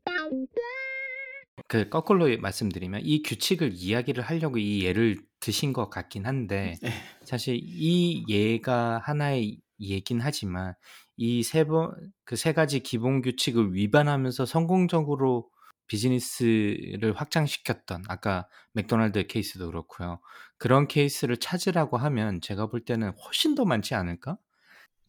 그 1.68 1.88
거꾸로 1.88 2.26
말씀드리면 2.38 3.02
이 3.04 3.22
규칙을 3.22 3.72
이야기를 3.74 4.24
하려고 4.24 4.58
이 4.58 4.84
예를 4.84 5.18
드신 5.40 5.72
것 5.72 5.90
같긴 5.90 6.26
한데 6.26 6.74
네. 6.82 6.90
사실 7.24 7.58
이 7.62 8.24
예가 8.28 8.98
하나의 9.04 9.58
예긴 9.80 10.20
하지만 10.20 10.74
이 11.16 11.42
세 11.42 11.64
번 11.64 11.92
그 12.24 12.34
세 12.36 12.52
가지 12.54 12.80
기본 12.80 13.22
규칙을 13.22 13.74
위반하면서 13.74 14.46
성공적으로 14.46 15.50
비즈니스를 15.86 17.12
확장시켰던 17.16 18.04
아까 18.08 18.48
맥도날드 18.72 19.26
케이스도 19.26 19.66
그렇고요. 19.66 20.20
그런 20.58 20.86
케이스를 20.88 21.36
찾으라고 21.36 21.96
하면 21.98 22.40
제가 22.40 22.66
볼 22.68 22.84
때는 22.84 23.12
훨씬 23.26 23.54
더 23.54 23.64
많지 23.64 23.94
않을까? 23.94 24.38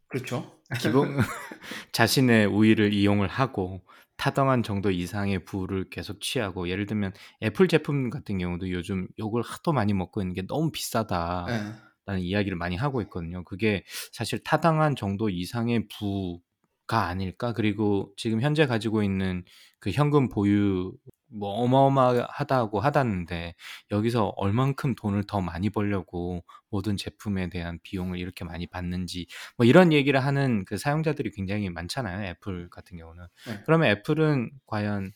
그렇죠. 0.08 0.60
기본 0.78 1.18
자신의 1.94 2.48
우위를 2.48 2.94
이용을 2.94 3.28
하고 3.28 3.82
타당한 4.22 4.62
정도 4.62 4.92
이상의 4.92 5.46
부를 5.46 5.90
계속 5.90 6.22
취하고 6.22 6.70
예를 6.70 6.86
들면 6.86 7.12
애플 7.42 7.68
제품 7.68 8.12
같은 8.12 8.38
경우도 8.38 8.70
요즘 8.70 9.08
욕을 9.18 9.42
하도 9.42 9.74
많이 9.74 9.94
먹고 9.96 10.22
있는 10.22 10.36
게 10.36 10.44
너무 10.46 10.70
비싸다. 10.72 11.46
네. 11.48 11.74
라는 12.06 12.22
이야기를 12.22 12.56
많이 12.56 12.76
하고 12.76 13.02
있거든요. 13.02 13.44
그게 13.44 13.84
사실 14.12 14.44
타당한 14.44 14.96
정도 14.96 15.30
이상의 15.30 15.88
부가 15.88 17.08
아닐까? 17.08 17.54
그리고 17.54 18.14
지금 18.16 18.42
현재 18.42 18.68
가지고 18.68 19.02
있는 19.02 19.44
그 19.80 19.90
현금 19.90 20.30
보유 20.30 20.94
뭐 21.34 21.50
어마어마하다고 21.64 22.80
하다는데 22.80 23.56
여기서 23.92 24.34
얼만큼 24.36 24.96
돈을 24.96 25.24
더 25.26 25.42
많이 25.42 25.70
벌려고 25.70 26.44
모든 26.70 26.98
제품에 26.98 27.50
대한 27.50 27.80
비용을 27.84 28.20
이렇게 28.20 28.44
많이 28.44 28.68
받는지 28.68 29.28
뭐 29.58 29.66
이런 29.66 29.94
얘기를 29.94 30.24
하는 30.24 30.66
그 30.66 30.78
사용자들이 30.78 31.32
굉장히 31.32 31.70
많잖아요. 31.70 32.26
애플 32.26 32.70
같은 32.70 32.98
경우는. 32.98 33.26
네. 33.48 33.62
그러면 33.66 33.90
애플은 33.90 34.52
과연 34.68 35.12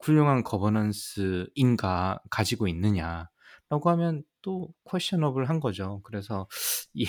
훌륭한 0.00 0.42
거버넌스인가 0.42 2.20
가지고 2.30 2.68
있느냐라고 2.68 3.90
하면 3.90 4.22
또 4.42 4.68
퀘셔너블한 4.90 5.60
거죠. 5.60 6.00
그래서 6.04 6.48
이, 6.94 7.06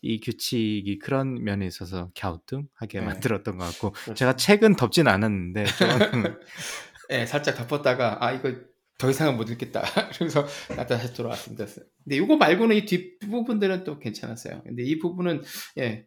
이 0.00 0.20
규칙이 0.20 0.98
그런 0.98 1.42
면에 1.44 1.66
있어서 1.66 2.10
갸우뚱하게 2.18 3.00
네. 3.00 3.06
만들었던 3.06 3.58
것 3.58 3.64
같고 3.64 3.92
그렇죠. 3.92 4.14
제가 4.14 4.36
책은 4.36 4.76
덮진 4.76 5.08
않았는데 5.08 5.64
예, 7.12 7.26
살짝 7.26 7.56
덮었다가 7.56 8.24
아 8.24 8.32
이거 8.32 8.52
더 8.98 9.10
이상은 9.10 9.36
못 9.36 9.50
읽겠다. 9.50 9.82
그래서 10.16 10.46
다시 10.88 11.12
돌아왔습니다. 11.14 11.66
근데 11.66 12.16
이거 12.16 12.36
말고는 12.36 12.76
이 12.76 12.86
뒷부분들은 12.86 13.84
또 13.84 13.98
괜찮았어요. 13.98 14.62
근데 14.64 14.82
이 14.82 14.98
부분은 14.98 15.42
예, 15.78 16.06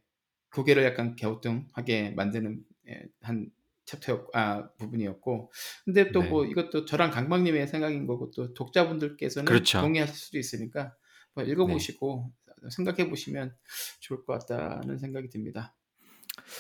고개를 0.52 0.84
약간 0.84 1.16
갸우뚱하게 1.16 2.12
만드는 2.12 2.60
예, 2.90 3.04
한 3.22 3.50
챕터 3.86 4.28
아 4.34 4.70
부분이었고 4.78 5.52
근데 5.86 6.12
또뭐 6.12 6.24
네. 6.24 6.30
뭐 6.30 6.46
이것도 6.46 6.86
저랑 6.86 7.12
강박님의 7.12 7.68
생각인 7.68 8.08
거고 8.08 8.32
또 8.32 8.54
독자분들께서는 8.54 9.46
그렇죠. 9.46 9.82
동의하실 9.82 10.16
수도 10.16 10.40
있으니까 10.40 10.96
뭐 11.34 11.44
읽어보시고 11.44 12.32
네. 12.64 12.70
생각해 12.72 13.10
보시면 13.10 13.56
좋을 14.00 14.26
것 14.26 14.40
같다는 14.40 14.98
생각이 14.98 15.30
듭니다. 15.30 15.76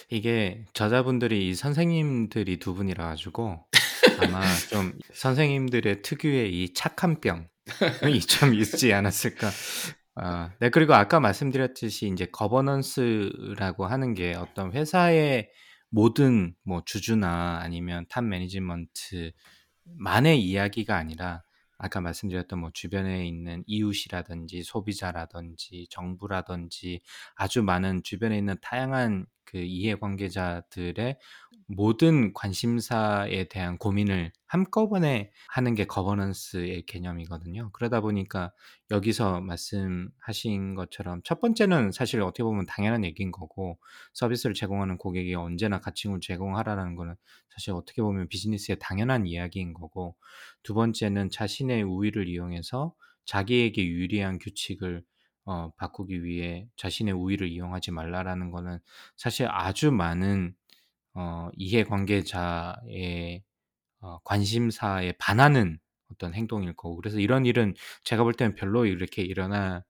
이게 0.09 0.65
저자분들이 0.73 1.55
선생님들이 1.55 2.57
두 2.59 2.75
분이라 2.75 3.07
가지고 3.07 3.65
아마 4.19 4.41
좀 4.69 4.97
선생님들의 5.13 6.01
특유의 6.01 6.63
이 6.63 6.73
착한 6.73 7.21
병이 7.21 7.45
좀 8.27 8.53
있지 8.53 8.93
않았을까. 8.93 9.49
아, 10.15 10.51
네, 10.59 10.69
그리고 10.69 10.93
아까 10.93 11.19
말씀드렸듯이 11.19 12.07
이제 12.07 12.25
governance라고 12.25 13.85
하는 13.85 14.13
게 14.13 14.33
어떤 14.33 14.71
회사의 14.71 15.49
모든 15.89 16.55
뭐 16.63 16.83
주주나 16.85 17.59
아니면 17.61 18.05
top 18.09 18.23
management만의 18.23 19.33
이야기가 20.41 20.95
아니라 20.95 21.43
아까 21.77 22.01
말씀드렸던 22.01 22.59
뭐 22.59 22.71
주변에 22.73 23.27
있는 23.27 23.63
이웃이라든지 23.67 24.63
소비자라든지 24.63 25.87
정부라든지 25.89 27.01
아주 27.35 27.63
많은 27.63 28.03
주변에 28.03 28.37
있는 28.37 28.55
다양한 28.61 29.25
그 29.45 29.57
이해관계자들의 29.57 31.17
모든 31.67 32.33
관심사에 32.33 33.45
대한 33.45 33.77
고민을 33.77 34.31
한꺼번에 34.45 35.31
하는 35.47 35.73
게 35.73 35.85
governance의 35.85 36.85
개념이거든요. 36.85 37.71
그러다 37.73 38.01
보니까 38.01 38.51
여기서 38.91 39.41
말씀하신 39.41 40.75
것처럼 40.75 41.21
첫 41.23 41.41
번째는 41.41 41.91
사실 41.91 42.21
어떻게 42.21 42.43
보면 42.43 42.65
당연한 42.67 43.03
얘기인 43.03 43.31
거고 43.31 43.79
서비스를 44.13 44.53
제공하는 44.53 44.97
고객이 44.97 45.33
언제나 45.33 45.79
가칭을 45.79 46.19
제공하라는 46.21 46.95
거는 46.95 47.15
사실 47.49 47.73
어떻게 47.73 48.01
보면 48.01 48.27
비즈니스의 48.27 48.77
당연한 48.79 49.25
이야기인 49.25 49.73
거고 49.73 50.15
두 50.61 50.73
번째는 50.75 51.29
자신의 51.31 51.83
우위를 51.83 52.27
이용해서 52.27 52.93
자기에게 53.25 53.87
유리한 53.87 54.37
규칙을 54.37 55.03
어, 55.45 55.71
바꾸기 55.77 56.23
위해 56.23 56.67
자신의 56.75 57.13
우위를 57.13 57.47
이용하지 57.47 57.91
말라라는 57.91 58.51
거는 58.51 58.79
사실 59.15 59.47
아주 59.49 59.91
많은 59.91 60.55
어, 61.13 61.49
이해관계자의 61.53 63.43
어, 64.01 64.19
관심사에 64.23 65.13
반하는 65.13 65.79
어떤 66.11 66.33
행동일 66.33 66.73
거고 66.75 66.95
그래서 66.97 67.19
이런 67.19 67.45
일은 67.45 67.73
제가 68.03 68.23
볼 68.23 68.33
때는 68.33 68.55
별로 68.55 68.85
이렇게 68.85 69.21
일어나지 69.23 69.83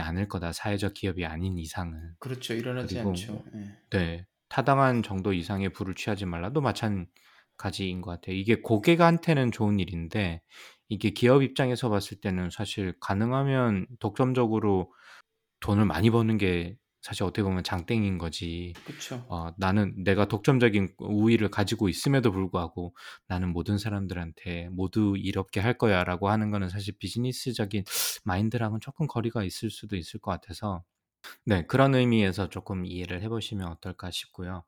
않을 0.00 0.28
거다. 0.28 0.52
사회적 0.52 0.94
기업이 0.94 1.24
아닌 1.24 1.58
이상은. 1.58 2.14
그렇죠. 2.18 2.54
일어나지 2.54 2.94
그리고, 2.94 3.10
않죠. 3.10 3.44
네. 3.52 3.76
네 3.90 4.26
타당한 4.48 5.02
정도 5.02 5.32
이상의 5.32 5.70
부를 5.70 5.94
취하지 5.94 6.26
말라도 6.26 6.60
마찬가지인 6.60 8.00
것 8.00 8.10
같아요. 8.12 8.34
이게 8.34 8.56
고객한테는 8.60 9.52
좋은 9.52 9.78
일인데 9.78 10.42
이게 10.88 11.10
기업 11.10 11.42
입장에서 11.42 11.90
봤을 11.90 12.20
때는 12.20 12.50
사실 12.50 12.94
가능하면 13.00 13.86
독점적으로 14.00 14.92
돈을 15.60 15.84
많이 15.86 16.10
버는 16.10 16.38
게 16.38 16.76
사실 17.02 17.24
어떻게 17.24 17.42
보면 17.42 17.64
장땡인 17.64 18.18
거지. 18.18 18.74
그쵸. 18.84 19.22
어, 19.28 19.50
나는 19.58 20.04
내가 20.04 20.26
독점적인 20.26 20.94
우위를 20.98 21.50
가지고 21.50 21.88
있음에도 21.90 22.32
불구하고 22.32 22.96
나는 23.28 23.50
모든 23.52 23.78
사람들한테 23.78 24.70
모두 24.70 25.14
이롭게 25.18 25.60
할 25.60 25.76
거야라고 25.78 26.30
하는 26.30 26.50
거는 26.50 26.70
사실 26.70 26.94
비즈니스적인 26.98 27.84
마인드랑은 28.24 28.80
조금 28.80 29.06
거리가 29.06 29.44
있을 29.44 29.70
수도 29.70 29.96
있을 29.96 30.20
것 30.20 30.30
같아서 30.30 30.84
네, 31.44 31.66
그런 31.66 31.94
의미에서 31.94 32.48
조금 32.48 32.86
이해를 32.86 33.22
해보시면 33.22 33.68
어떨까 33.68 34.10
싶고요. 34.10 34.64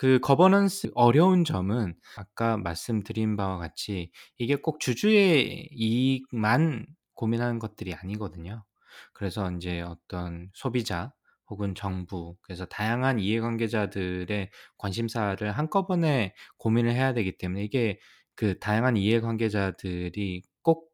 그 0.00 0.18
거버넌스 0.20 0.92
어려운 0.94 1.44
점은 1.44 1.94
아까 2.16 2.56
말씀드린 2.56 3.36
바와 3.36 3.58
같이 3.58 4.10
이게 4.38 4.56
꼭 4.56 4.80
주주의 4.80 5.68
이익만 5.72 6.86
고민하는 7.14 7.58
것들이 7.58 7.92
아니거든요. 7.94 8.64
그래서 9.12 9.50
이제 9.52 9.82
어떤 9.82 10.50
소비자 10.54 11.12
혹은 11.48 11.74
정부 11.74 12.36
그래서 12.40 12.64
다양한 12.64 13.18
이해관계자들의 13.18 14.50
관심사를 14.78 15.50
한꺼번에 15.52 16.34
고민을 16.58 16.92
해야 16.92 17.12
되기 17.12 17.36
때문에 17.36 17.62
이게 17.64 17.98
그 18.36 18.58
다양한 18.58 18.96
이해관계자들이 18.96 20.42
꼭 20.62 20.90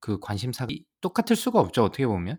그 0.00 0.18
관심사가 0.20 0.72
똑같을 1.00 1.36
수가 1.36 1.60
없죠 1.60 1.84
어떻게 1.84 2.06
보면. 2.06 2.38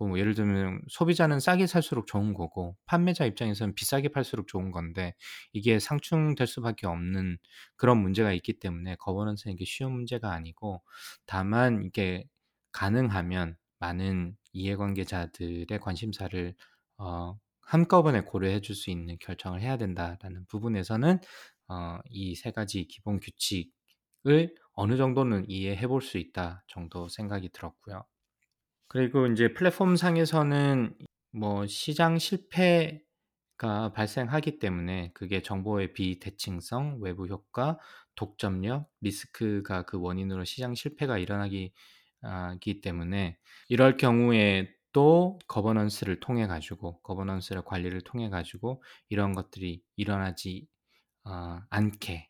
그뭐 0.00 0.18
예를 0.18 0.34
들면 0.34 0.82
소비자는 0.88 1.40
싸게 1.40 1.66
살수록 1.68 2.06
좋은 2.08 2.34
거고 2.34 2.76
판매자 2.86 3.26
입장에서는 3.26 3.74
비싸게 3.76 4.08
팔수록 4.10 4.48
좋은 4.48 4.72
건데 4.72 5.14
이게 5.52 5.78
상충될 5.78 6.46
수밖에 6.48 6.86
없는 6.88 7.38
그런 7.76 7.98
문제가 8.02 8.32
있기 8.34 8.58
때문에 8.60 8.96
거버넌스는 8.96 9.54
이게 9.54 9.64
쉬운 9.66 9.92
문제가 9.92 10.32
아니고 10.32 10.82
다만 11.26 11.82
이게 11.84 12.24
가능하면 12.72 13.56
많은 13.78 14.36
이해관계자들의 14.52 15.66
관심사를 15.80 16.54
어 16.98 17.38
한꺼번에 17.62 18.22
고려해 18.22 18.60
줄 18.60 18.74
수 18.76 18.90
있는 18.90 19.16
결정을 19.20 19.60
해야 19.62 19.76
된다라는 19.76 20.46
부분에서는 20.48 21.20
어 21.68 22.00
이 22.10 22.34
세 22.36 22.50
가지 22.52 22.84
기본 22.86 23.20
규칙을 23.20 24.54
어느 24.72 24.96
정도는 24.96 25.44
이해해 25.48 25.86
볼 25.86 26.00
수 26.02 26.18
있다 26.18 26.64
정도 26.68 27.08
생각이 27.08 27.50
들었고요. 27.50 28.04
그리고 28.90 29.24
인제 29.26 29.54
플랫폼 29.54 29.94
상에서는 29.96 30.98
뭐 31.32 31.64
시장 31.68 32.18
실패가 32.18 33.92
발생하기 33.94 34.58
때문에 34.58 35.12
그게 35.14 35.42
정보의 35.42 35.92
비대칭성, 35.92 36.98
외부 37.00 37.28
효과, 37.28 37.78
독점력, 38.16 38.90
리스크가 39.00 39.84
그 39.84 40.00
원인으로 40.00 40.44
시장 40.44 40.74
실패가 40.74 41.18
일어나기 41.18 41.72
있기 42.22 42.80
때문에 42.80 43.38
이럴 43.68 43.96
경우에 43.96 44.74
또 44.92 45.38
거버넌스를 45.46 46.18
통해 46.18 46.48
가지고 46.48 47.00
거버넌스를 47.02 47.62
관리를 47.64 48.00
통해 48.00 48.28
가지고 48.28 48.82
이런 49.08 49.34
것들이 49.34 49.82
일어나지 49.96 50.66
어 51.24 51.60
않게 51.70 52.29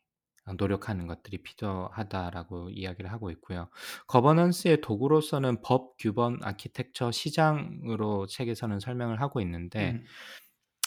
노력하는 0.57 1.07
것들이 1.07 1.43
필요하다라고 1.43 2.71
이야기를 2.71 3.11
하고 3.11 3.31
있고요. 3.31 3.69
거버넌스의 4.07 4.81
도구로서는 4.81 5.61
법, 5.61 5.97
규범, 5.97 6.39
아키텍처, 6.41 7.11
시장으로 7.11 8.27
책에서는 8.27 8.79
설명을 8.79 9.21
하고 9.21 9.41
있는데 9.41 9.91
음. 9.91 10.03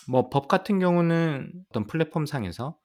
뭐법 0.08 0.48
같은 0.48 0.78
경우는 0.78 1.52
어떤 1.70 1.86
플랫폼 1.86 2.26
상에서 2.26 2.76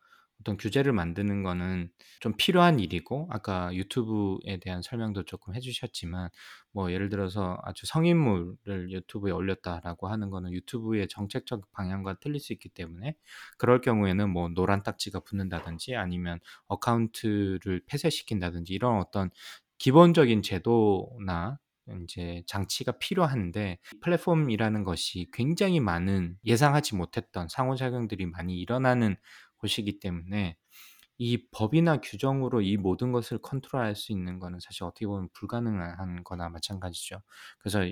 어떤 0.41 0.58
규제를 0.58 0.93
만드는 0.93 1.43
거는 1.43 1.89
좀 2.19 2.34
필요한 2.38 2.80
일이고 2.80 3.28
아까 3.30 3.73
유튜브에 3.73 4.58
대한 4.62 4.82
설명도 4.82 5.23
조금 5.23 5.54
해 5.56 5.60
주셨지만 5.60 6.30
뭐 6.71 6.91
예를 6.91 7.10
들어서 7.10 7.58
아주 7.63 7.86
성인물을 7.86 8.91
유튜브에 8.91 9.32
올렸다라고 9.32 10.08
하는 10.08 10.30
거는 10.30 10.54
유튜브의 10.54 11.08
정책적 11.10 11.71
방향과 11.73 12.19
틀릴 12.21 12.39
수 12.39 12.54
있기 12.54 12.69
때문에 12.69 13.15
그럴 13.58 13.82
경우에는 13.82 14.30
뭐 14.30 14.49
노란 14.49 14.82
딱지가 14.84 15.21
붙는다든지 15.21 15.95
아니면 15.95 16.39
어카운트를 16.67 17.82
폐쇄시킨다든지 17.86 18.73
이런 18.73 18.97
어떤 18.97 19.30
기본적인 19.78 20.41
제도나 20.41 21.60
인제 21.88 22.43
장치가 22.45 22.91
필요한데 22.93 23.80
플랫폼이라는 24.02 24.84
것이 24.84 25.28
굉장히 25.34 25.80
많은 25.80 26.38
예상하지 26.45 26.95
못했던 26.95 27.47
상호작용들이 27.49 28.28
많이 28.28 28.60
일어나는 28.60 29.15
곳이기 29.59 29.99
때문에 29.99 30.57
이 31.17 31.49
법이나 31.51 31.99
규정으로 32.01 32.61
이 32.61 32.77
모든 32.77 33.11
것을 33.11 33.39
컨트롤할 33.39 33.95
수 33.95 34.11
있는 34.13 34.39
거는 34.39 34.59
사실 34.61 34.83
어떻게 34.83 35.05
보면 35.05 35.29
불가능한 35.33 36.23
거나 36.23 36.49
마찬가지죠. 36.49 37.21
그래서 37.59 37.85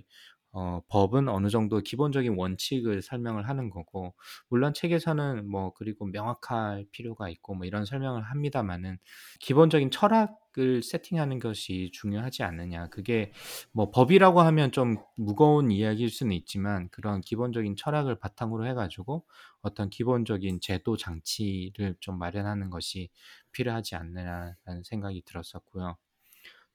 어 0.60 0.82
법은 0.88 1.30
어느 1.30 1.50
정도 1.50 1.82
기본적인 1.82 2.34
원칙을 2.36 3.04
설명을 3.04 3.48
하는 3.48 3.70
거고 3.70 4.16
물론 4.50 4.74
책에서는 4.74 5.48
뭐 5.50 5.72
그리고 5.76 6.06
명확할 6.08 6.86
필요가 6.92 7.30
있고 7.30 7.54
뭐 7.54 7.66
이런 7.68 7.86
설명을 7.86 8.24
합니다마는 8.24 8.98
기본적인 9.40 9.92
철학을 9.92 10.82
세팅하는 10.84 11.38
것이 11.40 11.92
중요하지 11.94 12.42
않느냐. 12.44 12.88
그게 12.90 13.32
뭐 13.72 13.92
법이라고 13.92 14.42
하면 14.42 14.72
좀 14.72 14.98
무거운 15.16 15.72
이야기일 15.72 16.10
수는 16.10 16.36
있지만 16.36 16.90
그런 16.90 17.22
기본적인 17.22 17.76
철학을 17.76 18.18
바탕으로 18.20 18.66
해 18.66 18.74
가지고 18.74 19.26
어떤 19.62 19.90
기본적인 19.90 20.60
제도 20.62 20.98
장치를 20.98 21.96
좀 22.00 22.18
마련하는 22.18 22.70
것이 22.72 23.10
필요하지 23.52 23.96
않느냐라는 23.96 24.84
생각이 24.84 25.22
들었었고요. 25.26 25.98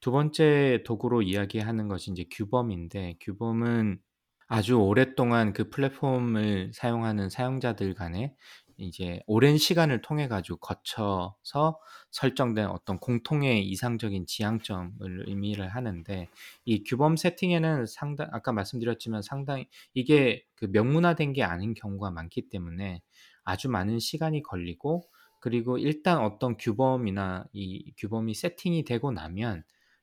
두 0.03 0.11
번째 0.11 0.83
도구로 0.85 1.23
이야기하는 1.23 1.87
것이 1.87 2.11
인제 2.11 2.25
규범인데 2.29 3.19
규범은 3.21 4.01
아주 4.49 4.75
오랫동안 4.75 5.53
그 5.53 5.71
플랫폼을 5.71 6.73
사용하는 6.75 7.31
사용자들 7.31 7.95
간에 7.95 8.35
이제 8.79 9.21
오랜 9.29 9.57
시간을 9.59 10.03
통해 10.03 10.27
가지고 10.27 10.59
거쳐서 10.59 11.79
설정된 12.11 12.67
어떤 12.67 12.99
공통의 12.99 13.65
이상적인 13.69 14.27
지향점을 14.27 15.29
의미를 15.29 15.69
하는데 15.69 16.29
이 16.65 16.83
규범 16.83 17.17
세팅에는 17.17 17.87
상당 17.87 18.29
아까 18.33 18.51
말씀드렸지만 18.51 19.23
상당히 19.23 19.69
이게 19.95 20.45
그 20.57 20.65
명문화된 20.65 21.33
게 21.33 21.45
아닌 21.45 21.75
경우가 21.75 22.11
많기 22.11 22.49
때문에 22.49 23.03
아주 23.45 23.69
많은 23.69 24.01
시간이 24.01 24.43
걸리고 24.43 25.05
그리고 25.39 25.79
일단 25.79 26.19
어떤 26.19 26.57
규범이나 26.57 27.45
이 27.53 27.93
규범이 27.99 28.35
세팅이 28.35 28.83
되고 28.83 29.13
나면 29.13 29.63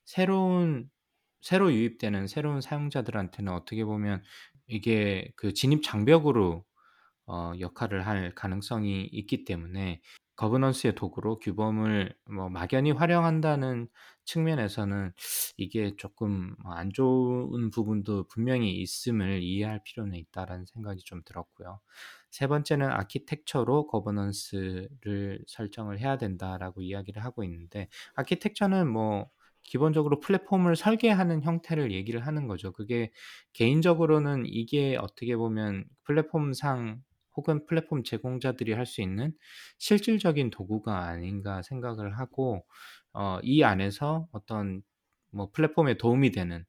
새로운 0.09 0.89
새로 1.39 1.71
유입되는 1.71 2.25
새로운 2.25 2.61
사용자들한테는 2.61 3.53
어떻게 3.53 3.85
보면 3.85 4.23
이게 4.65 5.31
그 5.35 5.53
진입 5.53 5.83
장벽으로 5.83 6.65
어 7.27 7.53
역할을 7.59 8.07
할 8.07 8.33
가능성이 8.33 9.03
있기 9.11 9.45
때문에 9.45 10.01
거버넌스의 10.35 10.95
도구로 10.95 11.37
규범을 11.37 12.15
뭐 12.31 12.49
막연히 12.49 12.91
활용한다는 12.91 13.87
측면에서는 14.25 15.13
이게 15.57 15.95
조금 15.95 16.55
어안 16.65 16.91
좋은 16.91 17.69
부분도 17.69 18.25
분명히 18.29 18.81
있음을 18.81 19.43
이해할 19.43 19.81
필요는 19.83 20.17
있다라는 20.17 20.65
생각이 20.65 21.03
좀 21.03 21.21
들었고요. 21.23 21.81
세 22.31 22.47
번째는 22.47 22.89
아키텍처로 22.91 23.85
거버넌스를 23.85 25.43
설정을 25.47 25.99
해야 25.99 26.17
된다라고 26.17 26.81
이야기를 26.81 27.23
하고 27.23 27.43
있는데 27.43 27.89
아키텍처는 28.15 28.87
뭐 28.87 29.29
기본적으로 29.63 30.19
플랫폼을 30.19 30.75
설계하는 30.75 31.43
형태를 31.43 31.91
얘기를 31.91 32.25
하는 32.25 32.47
거죠. 32.47 32.71
그게 32.73 33.11
개인적으로는 33.53 34.43
이게 34.47 34.97
어떻게 34.97 35.35
보면 35.37 35.85
플랫폼상 36.03 37.01
혹은 37.35 37.65
플랫폼 37.67 38.03
제공자들이 38.03 38.73
할 38.73 38.85
수 38.85 39.01
있는 39.01 39.33
실질적인 39.79 40.49
도구가 40.51 41.03
아닌가 41.05 41.61
생각을 41.61 42.17
하고 42.19 42.65
어 43.13 43.39
이 43.43 43.63
안에서 43.63 44.27
어떤 44.31 44.81
뭐 45.31 45.51
플랫폼에 45.51 45.97
도움이 45.97 46.31
되는 46.31 46.65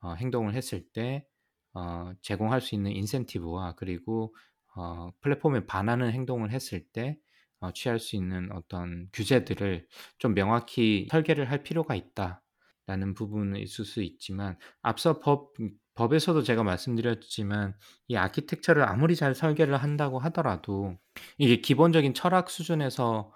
어 0.00 0.14
행동을 0.14 0.54
했을 0.54 0.84
때 0.92 1.26
어 1.74 2.14
제공할 2.22 2.60
수 2.62 2.74
있는 2.74 2.92
인센티브와 2.92 3.74
그리고 3.76 4.34
어 4.76 5.10
플랫폼에 5.20 5.66
반하는 5.66 6.10
행동을 6.12 6.50
했을 6.52 6.86
때 6.92 7.18
어 7.60 7.72
취할 7.72 7.98
수 7.98 8.16
있는 8.16 8.50
어떤 8.52 9.08
규제들을 9.12 9.86
좀 10.18 10.34
명확히 10.34 11.06
설계를 11.10 11.50
할 11.50 11.62
필요가 11.62 11.94
있다라는 11.94 13.14
부분은 13.16 13.58
있을 13.60 13.84
수 13.84 14.02
있지만 14.02 14.58
앞서 14.82 15.20
법음 15.20 15.70
법에서도 15.94 16.42
제가 16.42 16.62
말씀드렸지만 16.62 17.74
이 18.08 18.16
아키텍처를 18.16 18.82
아무리 18.82 19.16
잘 19.16 19.34
설계를 19.34 19.76
한다고 19.78 20.18
하더라도 20.18 20.98
이게 21.38 21.56
기본적인 21.62 22.12
철학 22.14 22.50
수준에서 22.50 23.32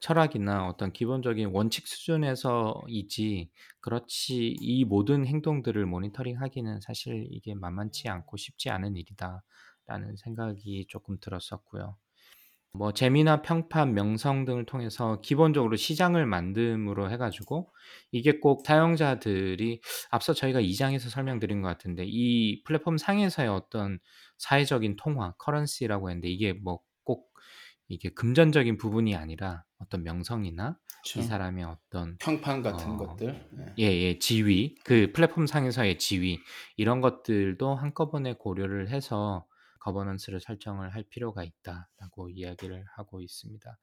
철학이나 0.00 0.66
어떤 0.68 0.92
기본적인 0.92 1.48
원칙 1.52 1.86
수준에서이지 1.86 3.50
그렇지 3.80 4.56
이 4.60 4.84
모든 4.84 5.26
행동들을 5.26 5.84
모니터링하기는 5.86 6.80
사실 6.80 7.26
이게 7.30 7.54
만만치 7.54 8.08
않고 8.08 8.36
쉽지 8.38 8.70
않은 8.70 8.96
일이다라는 8.96 10.16
생각이 10.16 10.86
조금 10.88 11.18
들었었고요. 11.20 11.96
뭐 12.72 12.92
재미나 12.92 13.42
평판, 13.42 13.94
명성 13.94 14.44
등을 14.44 14.64
통해서 14.64 15.20
기본적으로 15.22 15.76
시장을 15.76 16.24
만듦으로 16.26 17.10
해 17.10 17.16
가지고 17.16 17.72
이게 18.12 18.38
꼭 18.38 18.64
사용자들이 18.64 19.80
앞서 20.10 20.32
저희가 20.34 20.60
2 20.60 20.76
장에서 20.76 21.08
설명드린 21.10 21.62
것 21.62 21.68
같은데 21.68 22.04
이 22.06 22.62
플랫폼 22.64 22.96
상에서의 22.96 23.48
어떤 23.48 23.98
사회적인 24.38 24.96
통화, 24.96 25.32
커런시라고 25.38 26.10
했는데 26.10 26.28
이게 26.28 26.52
뭐 26.52 26.80
꼭 27.02 27.32
이게 27.88 28.10
금전적인 28.10 28.76
부분이 28.76 29.16
아니라 29.16 29.64
어떤 29.78 30.02
명성이나 30.04 30.78
이 31.14 31.22
그쵸. 31.22 31.22
사람의 31.22 31.64
어떤 31.64 32.18
평판 32.18 32.62
같은 32.62 32.96
어 32.96 32.96
것들. 32.96 33.48
예. 33.58 33.74
예예. 33.78 34.18
지위, 34.18 34.76
그 34.84 35.12
플랫폼 35.12 35.46
상에서의 35.46 35.98
지위 35.98 36.44
이런 36.76 37.00
것들도 37.00 37.74
한꺼번에 37.74 38.34
고려를 38.34 38.90
해서 38.90 39.46
거버넌스를 39.80 40.40
설정을 40.40 40.94
할 40.94 41.02
필요가 41.04 41.42
있다라고 41.42 42.30
이야기를 42.30 42.84
하고 42.96 43.20
있습니다. 43.20 43.78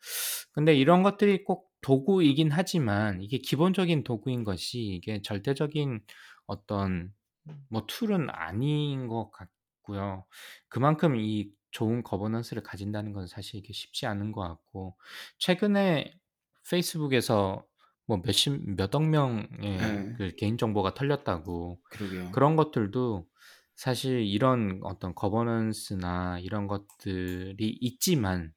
근데 0.51 0.73
이런 0.75 1.03
것들이 1.03 1.43
꼭 1.43 1.71
도구이긴 1.81 2.51
하지만 2.51 3.21
이게 3.21 3.38
기본적인 3.38 4.03
도구인 4.03 4.43
것이 4.43 4.79
이게 4.79 5.21
절대적인 5.21 6.01
어떤 6.45 7.13
뭐 7.69 7.86
툴은 7.88 8.29
아닌 8.29 9.07
것 9.07 9.31
같고요. 9.31 10.25
그만큼 10.69 11.15
이 11.15 11.51
좋은 11.71 12.01
거버넌스를 12.03 12.63
가진다는 12.63 13.13
건 13.13 13.27
사실 13.27 13.57
이게 13.57 13.73
쉽지 13.73 14.05
않은 14.07 14.31
것 14.31 14.41
같고 14.41 14.97
최근에 15.38 16.13
페이스북에서 16.69 17.63
뭐 18.07 18.21
몇십 18.23 18.75
몇억 18.75 19.03
명의 19.03 19.47
예. 19.63 20.13
그 20.17 20.36
개인 20.38 20.57
정보가 20.57 20.93
털렸다고 20.93 21.79
그러게요. 21.91 22.31
그런 22.31 22.55
것들도 22.55 23.27
사실 23.78 24.24
이런 24.26 24.82
어떤 24.84 25.16
거버넌스나 25.16 26.40
이런 26.40 26.68
것들이 26.68 27.78
있지만 27.80 28.54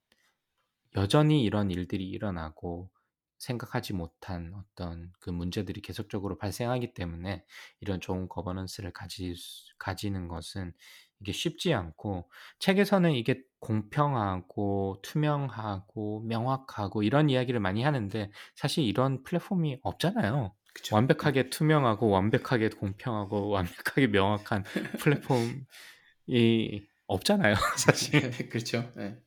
여전히 0.96 1.42
이런 1.44 1.70
일들이 1.70 2.08
일어나고 2.08 2.90
생각하지 3.38 3.94
못한 3.94 4.52
어떤 4.54 5.12
그 5.20 5.30
문제들이 5.30 5.80
계속적으로 5.82 6.36
발생하기 6.36 6.94
때문에 6.94 7.44
이런 7.80 8.00
좋은 8.00 8.28
거버넌스를 8.28 8.92
수 9.36 9.74
가지는 9.78 10.28
것은 10.28 10.74
이게 11.20 11.32
쉽지 11.32 11.72
않고 11.74 12.30
책에서는 12.58 13.12
이게 13.12 13.42
공평하고 13.60 15.00
투명하고 15.02 16.20
명확하고 16.22 17.02
이런 17.02 17.30
이야기를 17.30 17.60
많이 17.60 17.82
하는데 17.82 18.30
사실 18.56 18.84
이런 18.84 19.22
플랫폼이 19.22 19.78
없잖아요. 19.82 20.54
그쵸. 20.74 20.94
예. 20.94 20.96
완벽하게 20.96 21.50
투명하고 21.50 22.08
완벽하게 22.10 22.68
공평하고 22.70 23.48
완벽하게 23.94 24.06
명확한 24.08 24.64
플랫폼이 24.98 25.64
없잖아요 27.06 27.54
사실. 27.76 28.20
그렇죠. 28.50 28.92
예. 28.98 29.18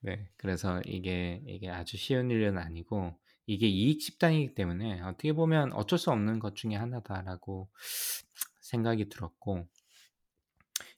네. 0.00 0.28
그래서 0.36 0.80
이게, 0.86 1.42
이게 1.46 1.68
아주 1.68 1.96
쉬운 1.96 2.30
일은 2.30 2.58
아니고 2.58 3.14
이게 3.46 3.66
이익 3.68 4.00
집단이기 4.00 4.54
때문에 4.54 5.00
어떻게 5.02 5.32
보면 5.32 5.72
'어쩔 5.72 5.98
수 5.98 6.10
없는 6.10 6.38
것 6.38 6.56
중에 6.56 6.76
하나다.'라고 6.76 7.68
생각이 8.60 9.08
들었고 9.08 9.66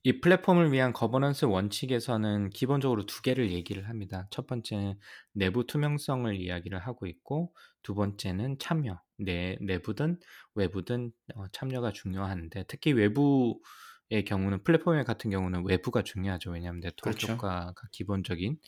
이 0.05 0.21
플랫폼을 0.21 0.73
위한 0.73 0.93
거버넌스 0.93 1.45
원칙에서는 1.45 2.51
기본적으로 2.51 3.05
2 3.07 3.23
개를 3.23 3.53
얘기를 3.53 3.89
합니다. 3.89 4.27
첫 4.31 4.47
번째는 4.49 4.99
내부 5.33 5.65
투명성을 5.67 6.35
이야기를 6.35 6.79
하고 6.81 7.07
있고 7.07 7.55
두 7.83 7.95
번째는 7.95 8.59
참여. 8.59 9.01
내 9.19 9.57
내부든 9.61 10.19
외부든 10.57 11.13
어 11.37 11.45
참여가 11.53 11.93
중요한데 11.93 12.65
특히 12.67 12.93
외부의 12.93 14.25
경우는 14.27 14.65
플랫폼 14.65 15.03
같은 15.05 15.31
경우는 15.31 15.65
외부가 15.67 16.03
중요하죠. 16.03 16.51
왜냐하면 16.51 16.81
네트워크 16.81 17.21
그렇죠. 17.21 17.33
효과가 17.33 17.75
기본적인 17.93 18.59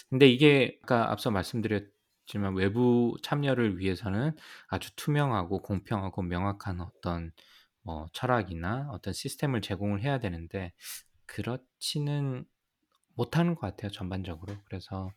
근데 0.10 0.28
이게 0.28 0.80
아까 0.84 1.12
앞서 1.12 1.32
말씀드렸 1.32 1.84
지만 2.26 2.56
외부 2.56 3.16
참여를 3.24 3.80
위해서는 3.80 4.36
아주 4.68 4.96
투명하고 4.96 5.62
공평하고 5.64 6.22
명확한 6.24 6.82
어떤 6.82 7.32
뭐 7.90 8.08
철학이나 8.14 8.88
어떤 8.92 9.14
시스템을 9.14 9.62
제공을 9.62 10.04
해야 10.04 10.20
되는데 10.20 10.74
그렇지는 11.26 12.46
못하는 13.16 13.56
것 13.56 13.62
같아요 13.62 13.90
전반적으로. 13.90 14.54
그래서 14.66 15.12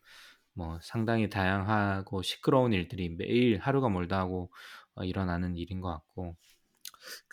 뭐 0.54 0.78
상당히 0.80 1.28
다양하고 1.28 2.22
시끄러운 2.22 2.72
일들이 2.72 3.10
매일 3.10 3.58
하루가 3.58 3.90
멀다 3.90 4.18
하고 4.18 4.50
어 4.94 5.04
일어나는 5.04 5.54
일인 5.56 5.82
것 5.82 5.90
같고 5.90 6.34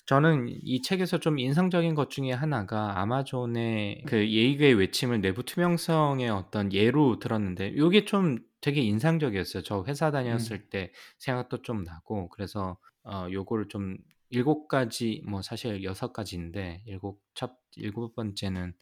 저는 0.08 0.48
이 0.50 0.82
책에서 0.82 1.20
좀 1.20 1.40
인상적인 1.40 1.96
것 1.96 2.10
중에 2.10 2.34
하나가 2.34 3.00
아마존의 3.00 4.04
그 4.08 4.18
예기의 4.18 4.74
외침을 4.74 5.22
내부 5.22 5.44
투명성의 5.44 6.30
어떤 6.30 6.74
예로 6.74 7.20
들었는데 7.20 7.78
요게 7.78 8.04
좀 8.04 8.40
되게 8.60 8.82
인상적이었어요. 8.82 9.64
저 9.64 9.86
회사 9.88 10.08
음. 10.08 10.12
다녔을 10.12 10.70
때 10.70 10.92
생각도 11.18 11.62
좀 11.62 11.86
나고 11.86 12.28
그래서 12.28 12.78
어 13.04 13.28
요거를 13.32 13.70
좀 13.70 13.96
7 14.32 14.68
가지 14.68 15.22
뭐 15.28 15.42
사실 15.42 15.84
6 15.84 16.14
가지인데 16.14 16.84
일곱 16.86 17.22
첫7 17.36 18.14
번째는 18.16 18.74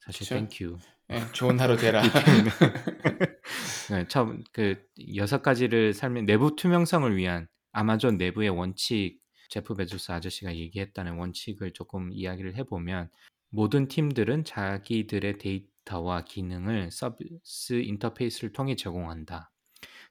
사실 0.00 0.20
그쵸. 0.20 0.34
Thank 0.34 0.58
you. 0.58 0.78
예. 1.12 1.20
좋은 1.32 1.60
하루 1.60 1.76
되라. 1.78 2.02
네. 3.90 4.06
처음 4.08 4.44
그6 4.54 5.42
가지를 5.42 5.94
설명 5.94 6.26
내부 6.26 6.56
투명성을 6.56 7.16
위한 7.16 7.48
아마존 7.72 8.18
내부의 8.18 8.50
원칙 8.50 9.20
제프 9.50 9.74
베조스 9.76 10.12
아저씨가 10.12 10.56
얘기했다는 10.56 11.16
원칙을 11.18 11.72
쪼끔 11.74 12.12
이야기를 12.12 12.56
해 12.56 12.64
보면 12.64 13.10
"모든 13.50 13.88
팀들은 13.88 14.44
자기들의 14.44 15.38
데이터와 15.38 16.24
기능을 16.24 16.90
서비스 16.92 17.74
인터페이스를 17.74 18.52
통해 18.52 18.76
제공한다. 18.76 19.52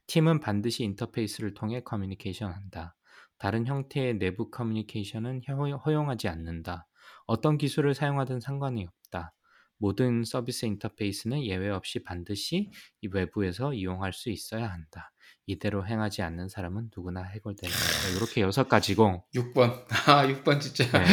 팀은 0.07 0.41
반드시 0.41 0.83
인터페이스를 0.85 1.55
통해 1.55 1.81
커뮤니케이션한다. 1.83 2.96
다른 3.37 3.65
형태의 3.67 4.17
내부 4.17 4.49
커뮤니케이션은 4.49 5.41
허 5.49 5.77
허용하지 5.77 6.27
않는다. 6.27 6.87
어떤 7.25 7.57
기술을 7.57 7.93
사용하든 7.93 8.39
상관이 8.39 8.85
없다. 8.85 9.33
모든 9.79 10.23
서비스 10.23 10.65
인터페이스는 10.65 11.43
예외 11.43 11.69
없이 11.69 12.03
반드시 12.03 12.71
이 13.01 13.07
외부에서 13.11 13.73
이용할 13.73 14.11
수 14.11 14.29
있어야 14.31 14.67
한다. 14.67 15.11
이대로 15.45 15.85
행하지 15.85 16.23
않는 16.23 16.49
사람은 16.49 16.89
누구나 16.95 17.23
것이다." 17.43 17.67
요렇게 18.15 18.41
6 18.41 18.69
가지고 18.69 19.23
6 19.35 19.53
번. 19.53 19.71
아 20.07 20.25
6번 20.25 20.59
진짜. 20.59 20.85
네. 20.91 21.05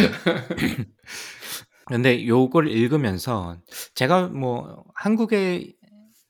근데 1.86 2.26
요걸 2.26 2.68
읽으면서 2.68 3.60
제가 3.94 4.28
뭐 4.28 4.84
한국에 4.94 5.74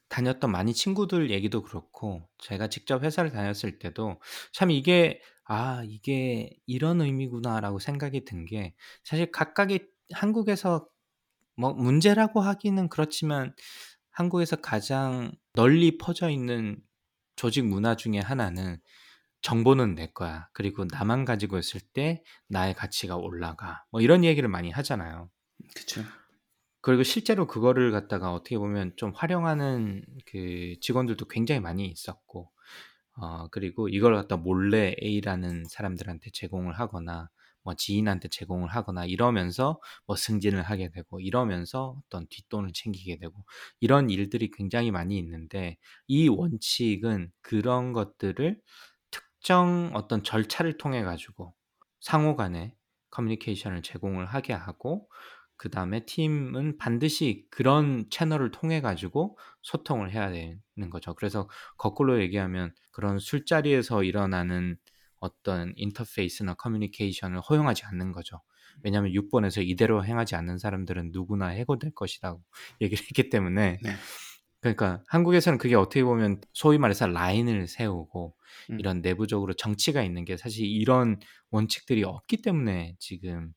다녔던 0.08 0.50
많이 0.50 0.74
친구들 0.74 1.30
얘기도 1.30 1.62
그렇고 1.62 2.28
제가 2.38 2.68
직접 2.68 3.02
회사를 3.02 3.30
다녔을 3.30 3.78
때도 3.78 4.20
참 4.52 4.70
이게' 4.70 5.20
아 5.44 5.82
이게 5.86 6.50
이런 6.66 7.00
의미구나.'라고 7.02 7.78
생각이 7.78 8.24
든 8.24 8.46
게 8.46 8.74
사실 9.04 9.30
각각의 9.32 9.88
한국에서 10.12 10.88
뭐 11.56 11.72
문제라고 11.74 12.40
하기는 12.42 12.88
그렇지만 12.90 13.54
한국에서 14.12 14.56
가장 14.56 15.32
널리 15.54 15.98
퍼져 15.98 16.30
있는 16.30 16.80
조직 17.36 17.66
문화 17.66 17.96
중에 17.96 18.18
하나는 18.20 18.78
"정보는 19.42 19.94
내 19.96 20.08
거야. 20.08 20.48
그리고 20.54 20.86
나만 20.86 21.24
가지고 21.26 21.58
있을 21.58 21.80
때 21.80 22.22
나의 22.48 22.74
가치가 22.74 23.16
올라가." 23.16 23.84
뭐 23.92 24.00
이런 24.02 24.24
얘기를 24.24 24.48
많이 24.50 24.70
하잖아요. 24.72 25.30
그쵸. 25.74 26.02
그리고 26.80 27.02
실제로 27.02 27.46
그거를 27.46 27.92
갖다가 27.92 28.32
어떻게 28.32 28.58
보면 28.58 28.92
좀 28.96 29.12
활용하는 29.14 30.04
그 30.26 30.74
직원들도 30.80 31.26
굉장히 31.28 31.60
많이 31.60 31.86
있었고 31.86 32.50
어 33.16 33.48
그리고 33.48 33.88
이걸 33.88 34.14
갖다 34.14 34.36
몰래 34.36 34.94
A라는 35.02 35.64
사람들한테 35.68 36.30
제공을 36.32 36.78
하거나 36.78 37.28
뭐 37.62 37.74
지인한테 37.74 38.28
제공을 38.28 38.68
하거나 38.68 39.06
이러면서 39.06 39.80
뭐 40.06 40.16
승진을 40.16 40.62
하게 40.62 40.90
되고 40.90 41.20
이러면서 41.20 41.96
어떤 42.06 42.26
뒷돈을 42.28 42.72
챙기게 42.74 43.18
되고 43.18 43.44
이런 43.80 44.10
일들이 44.10 44.50
굉장히 44.50 44.90
많이 44.90 45.16
있는데 45.18 45.78
이 46.08 46.28
원칙은 46.28 47.30
그런 47.40 47.92
것들을 47.92 48.60
특정 49.10 49.90
어떤 49.94 50.22
절차를 50.24 50.76
통해 50.78 51.02
가지고 51.02 51.54
상호 52.00 52.36
간에 52.36 52.74
커뮤니케이션을 53.10 53.82
제공을 53.82 54.26
하게 54.26 54.52
하고 54.52 55.08
그 55.56 55.70
다음에 55.70 56.04
팀은 56.06 56.78
반드시 56.78 57.46
그런 57.50 58.06
채널을 58.10 58.50
통해 58.50 58.80
가지고 58.80 59.38
소통을 59.62 60.12
해야 60.12 60.30
되는 60.30 60.90
거죠. 60.90 61.14
그래서 61.14 61.48
거꾸로 61.78 62.20
얘기하면 62.20 62.72
그런 62.90 63.18
술자리에서 63.18 64.04
일어나는 64.04 64.76
어떤 65.20 65.72
인터페이스나 65.76 66.54
커뮤니케이션을 66.54 67.40
허용하지 67.40 67.84
않는 67.86 68.12
거죠. 68.12 68.42
왜냐하면 68.82 69.12
6 69.14 69.30
번에서 69.30 69.62
"이대로 69.62 70.04
행하지 70.04 70.34
않는 70.36 70.58
사람들은 70.58 71.10
누구나 71.12 71.46
해고될 71.48 71.92
것이다."고 71.94 72.42
얘기를 72.82 73.02
했기 73.04 73.30
때문에 73.30 73.78
네. 73.82 73.90
그러니까 74.60 75.02
한국에서는 75.08 75.58
그게 75.58 75.74
어떻게 75.76 76.04
보면 76.04 76.40
소위 76.52 76.78
말해서 76.78 77.06
라인을 77.06 77.68
세우고 77.68 78.36
음. 78.70 78.80
이런 78.80 79.02
내부적으로 79.02 79.54
정치가 79.54 80.02
있는 80.02 80.24
게 80.24 80.36
사실 80.36 80.66
이런 80.66 81.18
원칙들이 81.50 82.04
없기 82.04 82.42
때문에 82.42 82.96
지금 82.98 83.52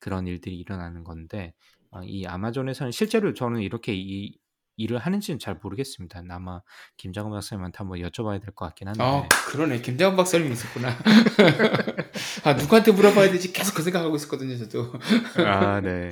그런 0.00 0.26
일들이 0.26 0.58
일어나는 0.58 1.04
건데 1.04 1.54
아이 1.90 2.26
아마존에서는 2.26 2.92
실제로 2.92 3.34
저는 3.34 3.60
이렇게 3.62 3.94
이 3.94 4.36
일을 4.80 4.98
하는지는 4.98 5.38
잘 5.38 5.58
모르겠습니다. 5.62 6.22
아마 6.30 6.60
김장훈 6.96 7.32
박사님한테 7.32 7.76
한번 7.78 7.98
여쭤봐야 8.00 8.40
될 8.40 8.52
것 8.54 8.64
같긴 8.66 8.88
한데. 8.88 9.02
아 9.02 9.28
그러네. 9.48 9.80
김장훈 9.82 10.16
박사님이 10.16 10.52
있었구나. 10.52 10.88
아 12.44 12.54
누구한테 12.54 12.92
물어봐야 12.92 13.30
되지 13.30 13.52
계속 13.52 13.74
그 13.74 13.82
생각하고 13.82 14.16
있었거든요, 14.16 14.56
저도. 14.56 14.92
아 15.46 15.80
네. 15.84 16.10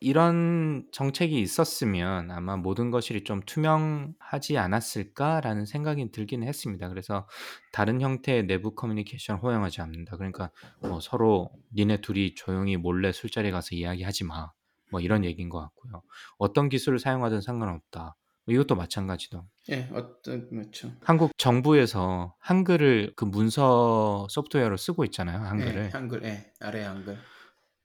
이런 0.00 0.86
정책이 0.92 1.38
있었으면 1.40 2.30
아마 2.30 2.56
'모든 2.56 2.90
것이 2.90 3.22
좀 3.24 3.40
투명하지 3.44 4.56
않았을까?'라는 4.58 5.66
생각이 5.66 6.10
들긴 6.10 6.42
했습니다. 6.42 6.88
그래서 6.88 7.26
다른 7.72 8.00
형태의 8.00 8.46
내부 8.46 8.74
커뮤니케이션을 8.74 9.42
허용하지 9.42 9.80
않는다. 9.82 10.16
그러니까 10.16 10.50
뭐 10.80 11.00
서로 11.00 11.50
"니네 11.76 12.00
둘이 12.00 12.34
조용히 12.34 12.76
몰래 12.76 13.12
술자리에 13.12 13.50
가서 13.50 13.74
이야기하지 13.74 14.24
마." 14.24 14.50
뭐 14.90 15.00
이런 15.00 15.24
얘기인 15.24 15.48
것 15.48 15.60
같고요. 15.60 16.02
"어떤 16.38 16.68
기술을 16.68 16.98
사용하든 16.98 17.40
상관없다." 17.40 18.16
뭐 18.44 18.54
이것도 18.54 18.76
마찬가지죠. 18.76 19.46
예. 19.70 19.88
어떤 19.92 20.48
그렇죠. 20.48 20.90
한국 21.02 21.32
정부에서 21.36 22.34
한글을 22.38 23.12
그 23.14 23.26
문서 23.26 24.26
소프트웨어로 24.30 24.78
쓰고 24.78 25.04
있잖아요, 25.04 25.40
예. 25.40 25.46
한글을. 25.46 25.94
한글 25.94 26.24
예. 26.24 26.52
아래 26.60 26.82
한글. 26.82 27.18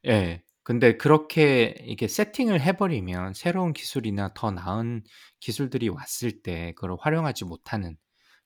예. 0.08 0.42
근데 0.64 0.96
그렇게 0.96 1.76
이게 1.82 2.08
세팅을 2.08 2.62
해 2.62 2.78
버리면 2.78 3.34
새로운 3.34 3.74
기술이나 3.74 4.34
더 4.34 4.52
나은 4.52 5.04
기술들이 5.42 5.90
왔을 5.90 6.42
때 6.42 6.72
그걸 6.78 6.96
활용하지 6.98 7.44
못하는 7.44 7.98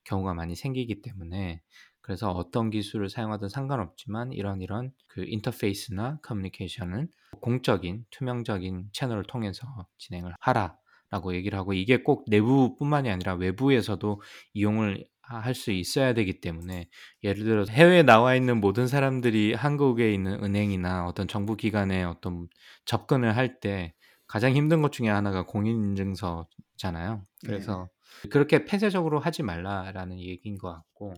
경우가 0.04 0.34
많이 0.34 0.56
생기기 0.56 1.04
때문에 1.04 1.62
그래서 2.08 2.32
어떤 2.32 2.70
기술을 2.70 3.10
사용하든 3.10 3.50
상관없지만 3.50 4.32
이런 4.32 4.62
이런 4.62 4.92
그 5.08 5.26
인터페이스나 5.28 6.20
커뮤니케이션은 6.24 7.10
"공적인 7.42 8.06
투명적인 8.12 8.92
채널을 8.94 9.24
통해서 9.26 9.68
진행을 9.98 10.34
하라."라고 10.40 11.36
얘기를 11.36 11.60
하고 11.60 11.74
이게 11.74 11.98
꼭 12.04 12.24
내부뿐만이 12.30 13.10
아니라 13.12 13.34
외부에서도 13.36 14.22
이용을 14.54 15.06
하할수 15.22 15.72
있어야 15.72 16.14
되기 16.14 16.40
때문에 16.40 16.88
예를 17.24 17.44
들어 17.44 17.66
서 17.66 17.74
해외에 17.74 18.04
나와 18.04 18.36
있는 18.36 18.62
모든 18.62 18.88
사람들이 18.88 19.54
한국에 19.54 20.14
있는 20.14 20.42
은행이나 20.42 21.06
어떤 21.08 21.28
정부 21.28 21.58
기관에 21.58 22.04
어떤 22.06 22.48
접근을 22.86 23.36
할 23.36 23.60
때 23.60 23.94
가장 24.28 24.54
힘든 24.56 24.82
것 24.82 24.94
중에 24.94 25.10
하나가 25.10 25.46
공인인증서잖아요. 25.46 27.16
네. 27.18 27.26
그래서 27.46 27.90
그렇게 28.30 28.64
"폐쇄적으로 28.66 29.20
하지 29.20 29.44
말라."라는 29.44 30.20
얘기인 30.20 30.58
것 30.58 30.72
같고 30.72 31.14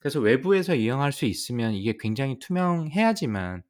그래서 0.00 0.20
외부에서 0.20 0.74
이용할 0.74 1.12
수 1.12 1.26
있으면 1.26 1.74
이게 1.74 1.94
굉장히 1.98 2.38
투명해야지만 2.38 3.62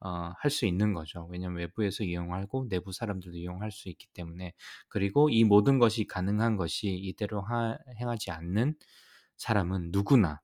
어 0.00 0.34
할 0.38 0.50
수 0.50 0.66
있는 0.66 0.92
거죠. 0.94 1.26
왜냐하면 1.30 1.58
외부에서 1.60 2.04
이용하고 2.04 2.68
내부 2.68 2.92
사람들도 2.92 3.38
이용할 3.38 3.70
수 3.72 3.88
있기 3.88 4.06
때문에. 4.14 4.52
그리고 4.88 5.30
이 5.30 5.44
모든 5.44 5.78
것이 5.78 6.06
가능한 6.06 6.56
것이 6.56 6.88
이대로 6.94 7.40
하 7.42 7.78
행하지 8.00 8.30
않는 8.32 8.74
사람은 9.38 9.90
누구나 9.92 10.40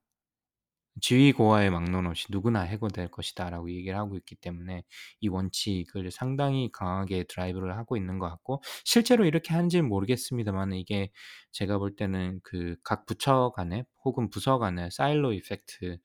지위고하에 0.99 1.69
막론 1.69 2.05
없이 2.07 2.27
누구나 2.29 2.61
해고될 2.61 3.09
것이다."라고 3.09 3.71
얘기를 3.71 3.97
하고 3.97 4.17
있기 4.17 4.35
때문에 4.35 4.83
이 5.21 5.27
원칙을 5.29 6.11
상당히 6.11 6.69
강하게 6.71 7.23
드라이브를 7.23 7.77
하고 7.77 7.95
있는 7.97 8.19
것 8.19 8.29
같고 8.29 8.61
실제로 8.83 9.25
이렇게 9.25 9.53
하는지는 9.53 9.87
모르겠습니다마는 9.87 10.77
이게 10.77 11.11
제가 11.51 11.77
볼 11.77 11.95
때는 11.95 12.39
그 12.43 12.75
각 12.83 13.05
부처 13.05 13.51
간에 13.55 13.83
혹은 14.03 14.29
부서 14.29 14.57
간의 14.59 14.91
사일로 14.91 15.33
이펙트를 15.33 15.99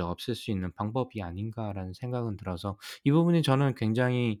없앨 0.00 0.34
수 0.34 0.50
있는 0.50 0.72
방법이 0.72 1.22
아닌가라는 1.22 1.92
생각은 1.94 2.36
들어서 2.36 2.78
이 3.04 3.10
부분이 3.12 3.42
저는 3.42 3.74
굉장히 3.74 4.40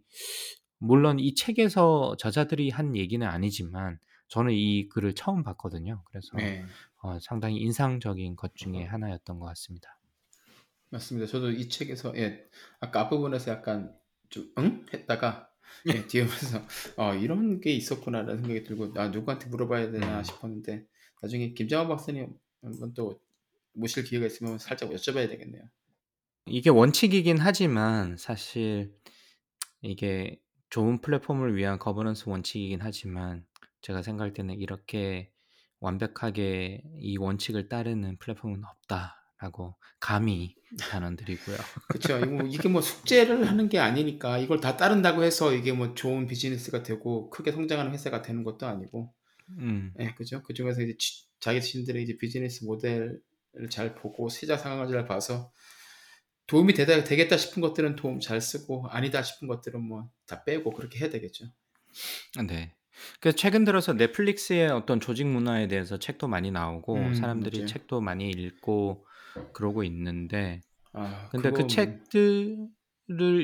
물론 0.78 1.18
이 1.20 1.34
책에서 1.34 2.16
저자들이 2.18 2.70
한 2.70 2.96
얘기는 2.96 3.26
아니지만 3.26 3.98
저는 4.28 4.52
이 4.54 4.88
글을 4.88 5.14
처음 5.14 5.42
봤거든요. 5.44 6.02
그래서 6.06 6.28
네. 6.36 6.64
어 7.02 7.18
상당히 7.20 7.58
인상적인 7.58 8.36
것 8.36 8.54
중에 8.54 8.84
하나였던 8.84 9.38
것 9.38 9.46
같습니다. 9.46 9.98
맞습니다. 10.90 11.26
저도 11.26 11.50
이 11.50 11.68
책에서 11.68 12.16
예 12.16 12.44
아까 12.80 13.00
앞부분에서 13.00 13.50
약간 13.50 13.96
좀 14.28 14.52
'응?' 14.58 14.86
했다가 14.92 15.50
예 15.86 16.06
뒤에 16.06 16.24
보면서 16.24 16.66
'아 16.96 17.14
이런 17.14 17.60
게 17.60 17.72
있었구나.'라는 17.72 18.38
생각이 18.42 18.62
들고 18.62 18.92
'아 18.96 19.08
누구한테 19.08 19.46
물어봐야 19.48 19.90
되나?' 19.90 20.18
음. 20.18 20.24
싶었는데 20.24 20.86
나중에 21.22 21.54
김장훈 21.54 21.88
박사님 21.88 22.32
한번 22.62 22.94
또 22.94 23.20
모실 23.72 24.04
기회가 24.04 24.26
있으면 24.26 24.58
살짝 24.58 24.90
여쭤봐야 24.90 25.28
되겠네요. 25.28 25.62
이게 26.46 26.70
원칙이긴 26.70 27.38
하지만 27.38 28.16
사실 28.16 28.94
이게 29.82 30.40
좋은 30.70 31.00
플랫폼을 31.00 31.56
위한 31.56 31.78
거버넌스 31.78 32.28
원칙이긴 32.28 32.80
하지만 32.82 33.46
제가 33.80 34.02
생각할 34.02 34.32
때는 34.32 34.58
이렇게 34.60 35.30
완벽하게 35.82 36.82
이 36.98 37.18
원칙을 37.18 37.68
따르는 37.68 38.16
플랫폼은 38.18 38.62
없다라고 38.64 39.76
감히 40.00 40.54
단언드리고요. 40.78 41.56
뭐 42.30 42.46
이게 42.46 42.68
뭐 42.68 42.80
숙제를 42.80 43.46
하는 43.48 43.68
게 43.68 43.78
아니니까 43.78 44.38
이걸 44.38 44.60
다 44.60 44.76
따른다고 44.76 45.22
해서 45.22 45.52
이게 45.52 45.72
뭐 45.72 45.94
좋은 45.94 46.26
비즈니스가 46.26 46.82
되고 46.82 47.28
크게 47.30 47.52
성장하는 47.52 47.92
회사가 47.92 48.22
되는 48.22 48.44
것도 48.44 48.66
아니고 48.66 49.12
음. 49.58 49.92
예 49.98 50.14
그죠. 50.14 50.42
그 50.42 50.54
중에서 50.54 50.80
이제 50.82 50.94
지 50.98 51.26
자기 51.40 51.60
자신들의 51.60 52.02
이제 52.02 52.16
비즈니스 52.16 52.64
모델을 52.64 53.20
잘 53.68 53.94
보고 53.94 54.28
시장 54.28 54.56
상황을 54.56 54.88
잘 54.88 55.04
봐서 55.06 55.52
도움이 56.46 56.74
되다 56.74 57.02
되겠다 57.04 57.36
싶은 57.36 57.60
것들은 57.60 57.96
도움 57.96 58.20
잘 58.20 58.40
쓰고 58.40 58.86
아니다 58.88 59.22
싶은 59.22 59.48
것들은 59.48 59.80
뭐 59.82 60.10
다 60.32 60.44
빼고 60.44 60.70
그렇게 60.70 60.98
해야 61.00 61.10
되겠죠. 61.10 61.44
네. 62.46 62.74
그래서 63.20 63.36
최근 63.36 63.64
들어서 63.64 63.92
넷플릭스의 63.94 64.68
어떤 64.70 65.00
조직 65.00 65.26
문화에 65.26 65.68
대해서 65.68 65.98
책도 65.98 66.28
많이 66.28 66.50
나오고 66.50 67.12
음 67.12 67.14
사람들이 67.14 67.64
맞아요. 67.64 67.66
책도 67.66 68.00
많이 68.00 68.30
읽고 68.30 69.06
그러고 69.52 69.84
있는데 69.84 70.60
아 70.92 71.30
근데 71.30 71.52
그거 71.52 71.52
그 71.52 71.66
뭐 71.66 71.68
책들을 71.68 72.68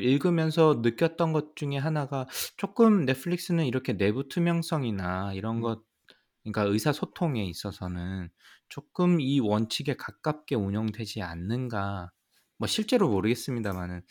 읽으면서 0.03 0.81
느꼈던 0.83 1.33
것 1.33 1.55
중에 1.55 1.77
하나가 1.77 2.27
쪼끔 2.57 3.05
'넷플릭스는 3.05 3.65
이렇게 3.65 3.93
내부 3.97 4.27
투명성이나 4.29 5.33
이런 5.33 5.59
음. 5.59 5.61
것 5.61 5.83
그러니까 6.43 6.63
의사소통에 6.63 7.45
있어서는 7.45 8.29
쪼끔 8.69 9.19
이 9.21 9.39
원칙에 9.39 9.95
가깝게 9.95 10.55
운영되지 10.55 11.21
않는가.' 11.21 12.11
뭐 12.57 12.67
실제로 12.67 13.09
모르겠습니다마는 13.09 14.01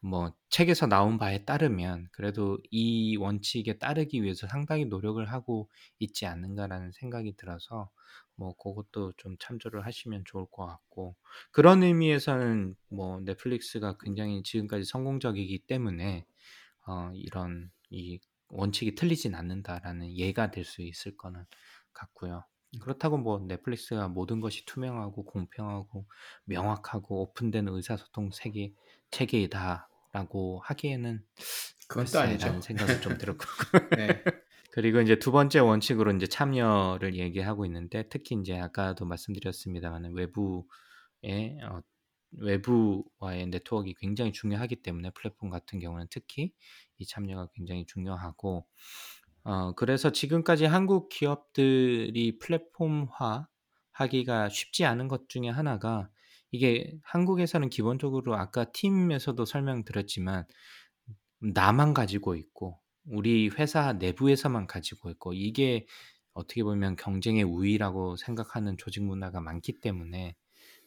뭐 0.00 0.32
책에서 0.50 0.86
나온 0.86 1.18
바에 1.18 1.44
따르면 1.44 2.08
그래도 2.12 2.58
'이 2.70 3.16
원칙에 3.16 3.78
따르기 3.78 4.22
위해서 4.22 4.46
상당히 4.48 4.84
노력을 4.86 5.24
하고 5.32 5.70
있지 5.98 6.26
않는가.'라는 6.26 6.92
생각이 6.92 7.34
들어서 7.36 7.90
뭐 8.36 8.54
고것도 8.56 9.14
좀 9.16 9.36
참조를 9.38 9.84
하시면 9.86 10.24
좋을 10.26 10.46
것 10.50 10.66
같고 10.66 11.16
그런 11.52 11.82
의미에서는 11.82 12.76
뭐 12.90 13.20
'넷플릭스가 13.20 13.96
굉장히 13.98 14.42
지금까지 14.42 14.84
성공적이기 14.84 15.60
때문에 15.66 16.26
어 16.86 17.10
이런 17.14 17.70
이 17.90 18.20
원칙이 18.50 18.94
틀리진 18.96 19.34
않는다.'라는 19.34 20.16
예가 20.16 20.50
될 20.52 20.64
수 20.64 20.82
있을 20.82 21.16
거는 21.16 21.44
같고요. 21.92 22.44
음. 22.76 22.80
그렇다고 22.80 23.18
뭐 23.18 23.38
'넷플릭스가 23.40 24.08
모든 24.08 24.40
것이 24.40 24.64
투명하고 24.66 25.24
공평하고 25.24 26.06
명확하고 26.44 27.22
오픈된 27.22 27.68
의사소통 27.68 28.30
세계 28.32 28.74
체계이다.'라고 29.10 30.60
하기에는 30.64 31.24
그건 31.88 32.10
또 32.10 32.18
아니죠. 32.20 32.60
생각은 32.62 33.00
좀 33.00 33.16
들었고 33.18 33.44
네. 33.94 34.22
그리고 34.72 35.00
인제 35.00 35.18
두 35.18 35.32
번째 35.32 35.60
원칙으로 35.60 36.10
인제 36.12 36.26
참여를 36.28 37.16
얘기하고 37.16 37.64
있는데 37.66 38.08
특히 38.10 38.34
인제 38.36 38.58
아까도 38.58 39.06
말씀드렸습니다마는 39.06 40.14
외부의 40.14 40.64
어 41.64 41.82
외부와의 42.32 43.46
네트워크가 43.48 43.92
굉장히 44.00 44.32
중요하기 44.32 44.82
때문에 44.82 45.10
플랫폼 45.10 45.50
같은 45.50 45.78
경우는 45.80 46.08
특히 46.10 46.52
이 46.98 47.06
참여가 47.06 47.48
굉장히 47.54 47.86
중요하고 47.86 48.66
어 49.48 49.72
그래서 49.76 50.10
지금까지 50.10 50.64
한국 50.64 51.08
기업들이 51.08 52.36
플랫폼화 52.40 53.46
하기가 53.92 54.48
쉽지 54.48 54.84
않은 54.84 55.06
것 55.08 55.28
중에 55.28 55.48
하나가 55.48 56.10
이게 56.50 56.92
한국에서는 57.04 57.68
기본적으로 57.70 58.34
아까 58.36 58.64
팀에서도 58.72 59.44
설명드렸지만 59.44 60.46
나만 61.40 61.94
가지고 61.94 62.34
있고 62.36 62.80
우리 63.06 63.48
회사 63.50 63.92
내부에서만 63.94 64.66
가지고 64.66 65.10
있고 65.10 65.32
이게 65.34 65.86
어떻게 66.34 66.64
보면 66.64 66.96
경쟁의 66.96 67.44
우위라고 67.44 68.16
생각하는 68.16 68.76
조직 68.78 69.04
문화가 69.04 69.40
많기 69.40 69.80
때문에 69.80 70.34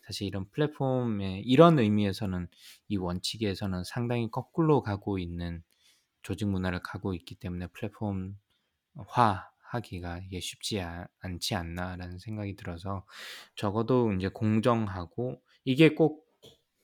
사실 0.05 0.27
이런 0.27 0.49
플랫폼의 0.51 1.41
이런 1.43 1.79
의미에서는 1.79 2.47
이 2.89 2.97
원칙에서는 2.97 3.83
상당히 3.85 4.29
거꾸로 4.31 4.81
가고 4.81 5.19
있는 5.19 5.63
조직 6.23 6.47
문화를 6.49 6.81
가고 6.83 7.13
있기 7.13 7.35
때문에 7.35 7.67
'플랫폼 7.67 8.35
화하기가 9.07 10.19
이게 10.19 10.39
쉽지 10.39 10.81
아 10.81 11.07
않지 11.19 11.55
않나.'라는 11.55 12.19
생각이 12.19 12.55
들어서 12.55 13.05
적어도 13.55 14.11
인제 14.11 14.29
공정하고 14.29 15.41
이게 15.65 15.95
꼭 15.95 16.29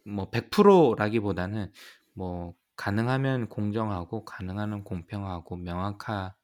뭐 0.06 0.30
100% 0.30 0.96
라기보다는 0.98 1.72
뭐 2.14 2.54
가능하면 2.76 3.50
공정하고 3.50 4.26
가능하면 4.26 4.84
공평하고 4.84 5.58
명확하고 5.58 6.36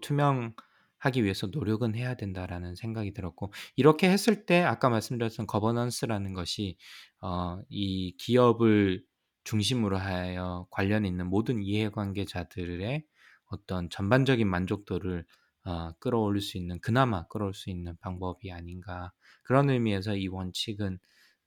투명 0.00 0.54
하기 0.98 1.22
위해서 1.24 1.46
노력은 1.48 1.94
해야 1.94 2.14
된다라는 2.14 2.76
생각이 2.76 3.12
들었고 3.12 3.52
이렇게 3.76 4.08
했을 4.10 4.46
때 4.46 4.62
아까 4.62 4.88
말씀드렸던 4.88 5.46
거버넌스라는 5.46 6.32
것이 6.32 6.78
어, 7.20 7.60
이 7.68 8.16
기업을 8.18 9.04
중심으로 9.44 9.98
하여 9.98 10.66
관련 10.70 11.04
있는 11.04 11.26
모든 11.28 11.62
이해관계자들의 11.62 13.04
어떤 13.46 13.88
전반적인 13.90 14.48
만족도를 14.48 15.24
어, 15.66 15.92
끌어올릴 15.98 16.42
수 16.42 16.58
있는 16.58 16.78
그나마 16.80 17.26
끌어올 17.28 17.54
수 17.54 17.70
있는 17.70 17.96
방법이 17.98 18.52
아닌가 18.52 19.12
그런 19.42 19.70
의미에서 19.70 20.16
이 20.16 20.28
원칙은 20.28 20.98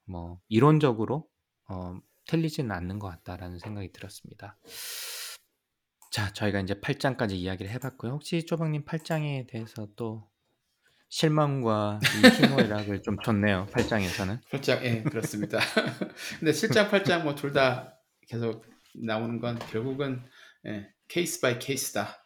뭐 0.05 0.39
이론적으로 0.47 1.27
어, 1.69 1.99
틀리지는 2.27 2.71
않는 2.71 2.99
것 2.99 3.07
같다라는 3.09 3.59
생각이 3.59 3.91
들었습니다. 3.91 4.57
자, 6.11 6.31
저희가 6.33 6.61
이제 6.61 6.73
8장까지 6.75 7.33
이야기를 7.33 7.69
해봤고요. 7.73 8.13
혹시 8.13 8.45
쪼박님 8.45 8.85
8장에 8.85 9.47
대해서 9.47 9.87
또 9.95 10.27
실망과 11.09 11.99
이 12.03 12.43
희노애락을 12.43 13.01
좀 13.01 13.17
줬네요. 13.23 13.67
8장에서는. 13.71 14.41
8장, 14.49 14.83
예, 14.83 15.03
그렇습니다. 15.03 15.59
근데 16.39 16.51
7장, 16.51 16.89
8장 16.89 17.23
뭐 17.23 17.35
둘 17.35 17.53
다 17.53 17.97
계속 18.27 18.65
나오는 18.95 19.39
건 19.39 19.57
결국은 19.71 20.25
예, 20.65 20.89
case 21.07 21.41
by 21.41 21.59
case다. 21.59 22.25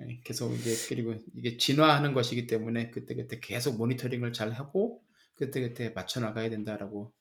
예, 0.00 0.20
계속 0.24 0.52
이제 0.54 0.74
그리고 0.88 1.14
이게 1.34 1.56
진화하는 1.56 2.14
것이기 2.14 2.46
때문에 2.46 2.90
그때 2.90 3.14
그때 3.14 3.40
계속 3.40 3.76
모니터링을 3.76 4.32
잘 4.32 4.52
하고 4.52 5.02
그때 5.34 5.60
그때 5.60 5.90
맞춰 5.90 6.20
나가야 6.20 6.50
된다라고 6.50 7.12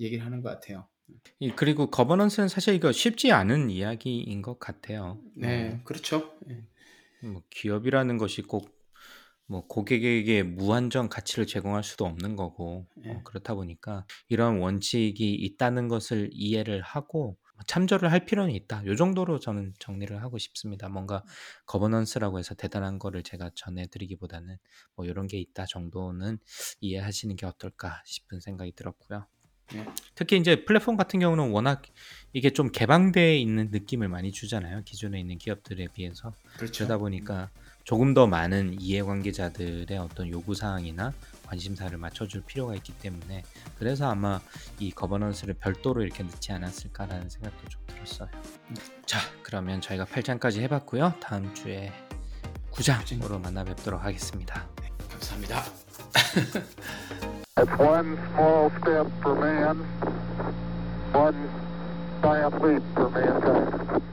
얘기를 0.00 0.24
하는 0.24 0.40
것 0.40 0.50
같아요. 0.50 0.88
이 1.40 1.50
그리고 1.54 1.90
거버넌스는 1.90 2.48
사실 2.48 2.74
이거 2.74 2.92
쉽지 2.92 3.32
않은 3.32 3.70
이야기인 3.70 4.40
것 4.40 4.58
같아요. 4.58 5.20
네, 5.34 5.80
그렇죠. 5.84 6.38
예. 6.48 6.64
뭐 7.26 7.42
기업이라는 7.50 8.18
것이 8.18 8.42
꼭 8.42 8.82
뭐 9.52 9.66
고객에게 9.66 10.42
무한정 10.44 11.10
가치를 11.10 11.46
제공할 11.46 11.84
수도 11.84 12.06
없는 12.06 12.36
거고 12.36 12.86
어, 12.96 13.02
예. 13.04 13.20
그렇다 13.22 13.54
보니까 13.54 14.06
이런 14.30 14.58
원칙이 14.58 15.34
있다는 15.34 15.88
것을 15.88 16.30
이해를 16.32 16.80
하고 16.80 17.36
참조를 17.66 18.10
할 18.12 18.24
필요는 18.24 18.52
있다. 18.54 18.84
요 18.86 18.96
정도로 18.96 19.40
저는 19.40 19.74
정리를 19.78 20.22
하고 20.22 20.38
싶습니다. 20.38 20.88
뭔가 20.88 21.22
거버넌스라고 21.66 22.38
해서 22.38 22.54
대단한 22.54 22.98
거를 22.98 23.22
제가 23.22 23.50
전해드리기보다는 23.54 24.56
뭐 24.94 25.06
이런 25.06 25.26
게 25.26 25.38
있다 25.38 25.66
정도는 25.66 26.38
이해하시는 26.80 27.36
게 27.36 27.46
어떨까 27.46 28.02
싶은 28.04 28.40
생각이 28.40 28.72
들었고요. 28.72 29.26
네. 29.74 29.86
특히 30.14 30.36
이제 30.36 30.64
플랫폼 30.64 30.96
같은 30.96 31.20
경우는 31.20 31.50
워낙 31.50 31.82
이게 32.32 32.50
좀 32.50 32.70
개방되어 32.70 33.34
있는 33.34 33.70
느낌을 33.70 34.08
많이 34.08 34.32
주잖아요. 34.32 34.82
기존에 34.84 35.18
있는 35.18 35.38
기업들에 35.38 35.88
비해서. 35.94 36.32
그렇죠. 36.56 36.84
그러다 36.84 36.98
보니까 36.98 37.50
조금 37.84 38.14
더 38.14 38.26
많은 38.26 38.80
이해관계자들의 38.80 39.96
어떤 39.98 40.28
요구 40.28 40.54
사항이나 40.54 41.12
관심사를 41.52 41.96
맞춰줄 41.98 42.44
필요가 42.46 42.74
있기 42.76 42.94
때문에 42.94 43.42
그래서 43.78 44.10
아마 44.10 44.40
이 44.78 44.90
거버넌스를 44.90 45.54
별도로 45.54 46.02
이렇게 46.02 46.22
넣지 46.22 46.50
않았을까라는 46.50 47.28
생각도 47.28 47.68
좀 47.68 47.82
들었어요. 47.88 48.28
자, 49.04 49.18
그러면 49.42 49.82
저희가 49.82 50.06
8장까지 50.06 50.60
해봤고요. 50.62 51.14
다음 51.20 51.52
주에 51.52 51.92
9장으로 52.70 53.38
만나 53.38 53.64
뵙도록 53.64 54.02
하겠습니다. 54.02 54.66
감사합니다. 55.10 55.62
It's 57.56 57.78
one 57.78 58.16
small 58.32 58.70
step 58.80 59.06
for 59.20 59.38
man, 59.38 59.84
one 61.12 61.50
giant 62.22 62.56
leap 62.64 62.82
for 62.94 63.10
mankind. 63.10 64.11